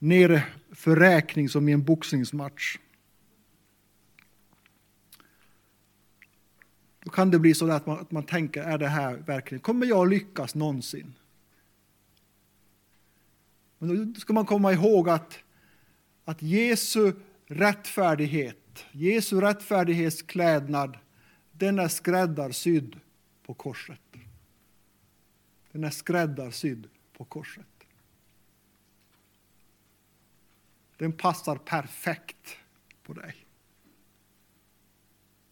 ner 0.00 0.54
för 0.70 0.96
räkning 0.96 1.48
som 1.48 1.68
i 1.68 1.72
en 1.72 1.84
boxningsmatch. 1.84 2.78
Då 7.04 7.10
kan 7.10 7.30
det 7.30 7.38
bli 7.38 7.54
så 7.54 7.70
att 7.70 7.86
man, 7.86 7.98
att 7.98 8.10
man 8.10 8.22
tänker, 8.22 8.62
är 8.62 8.78
det 8.78 8.88
här 8.88 9.16
verkligen, 9.16 9.60
kommer 9.60 9.86
jag 9.86 10.08
lyckas 10.08 10.54
någonsin? 10.54 11.14
Men 13.78 14.12
då 14.12 14.20
ska 14.20 14.32
man 14.32 14.46
komma 14.46 14.72
ihåg 14.72 15.08
att, 15.08 15.38
att 16.24 16.42
Jesu 16.42 17.12
rättfärdighet, 17.46 18.84
Jesu 18.92 19.40
rättfärdighetsklädnad, 19.40 20.98
den 21.52 21.78
är 21.78 21.88
skräddarsydd 21.88 23.00
på 23.46 23.54
korset. 23.54 24.00
Den 25.72 25.84
är 25.84 25.90
skräddarsydd 25.90 26.88
på 27.16 27.24
korset. 27.24 27.79
Den 31.00 31.12
passar 31.12 31.56
perfekt 31.56 32.56
på 33.02 33.12
dig. 33.12 33.36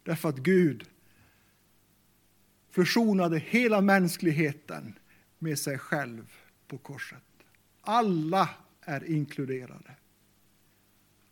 Därför 0.02 0.28
att 0.28 0.38
Gud 0.38 0.88
försonade 2.70 3.38
hela 3.38 3.80
mänskligheten 3.80 4.98
med 5.38 5.58
sig 5.58 5.78
själv 5.78 6.32
på 6.66 6.78
korset. 6.78 7.22
Alla 7.80 8.48
är 8.80 9.04
inkluderade 9.04 9.94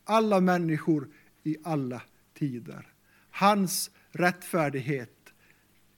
alla 0.06 0.40
människor 0.40 1.08
i 1.42 1.56
alla 1.62 2.02
tider. 2.34 2.92
Hans 3.30 3.90
rättfärdighet, 4.10 5.32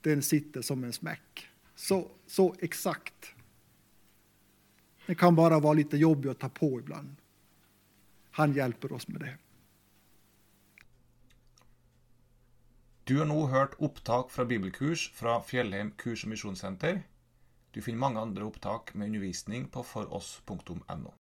den 0.01 0.23
sitter 0.23 0.63
som 0.63 0.85
en 0.85 0.93
smäck. 0.93 1.49
Så, 1.75 2.11
så 2.27 2.55
exakt. 2.59 3.35
Det 5.07 5.15
kan 5.15 5.35
bara 5.35 5.61
vara 5.61 5.73
lite 5.73 5.97
jobbigt 5.97 6.31
att 6.31 6.39
ta 6.39 6.49
på 6.49 6.81
ibland. 6.81 7.17
Han 8.39 8.53
hjälper 8.53 8.93
oss 8.93 9.09
med 9.09 9.21
det. 9.21 9.39
Du 13.05 13.19
har 13.19 13.27
nu 13.27 13.47
hört 13.47 13.75
upptag 13.79 14.31
från 14.31 14.49
bibelkurs 14.49 15.13
från 15.15 15.43
Fjellheim 15.43 15.91
kurs 15.91 16.25
och 16.25 16.31
missionssenter. 16.31 17.03
Du 17.71 17.83
finner 17.83 17.99
många 17.99 18.21
andra 18.21 18.45
upptag 18.45 18.91
med 18.93 19.07
undervisning 19.07 19.69
på 19.69 19.83
foross.no. 19.83 21.18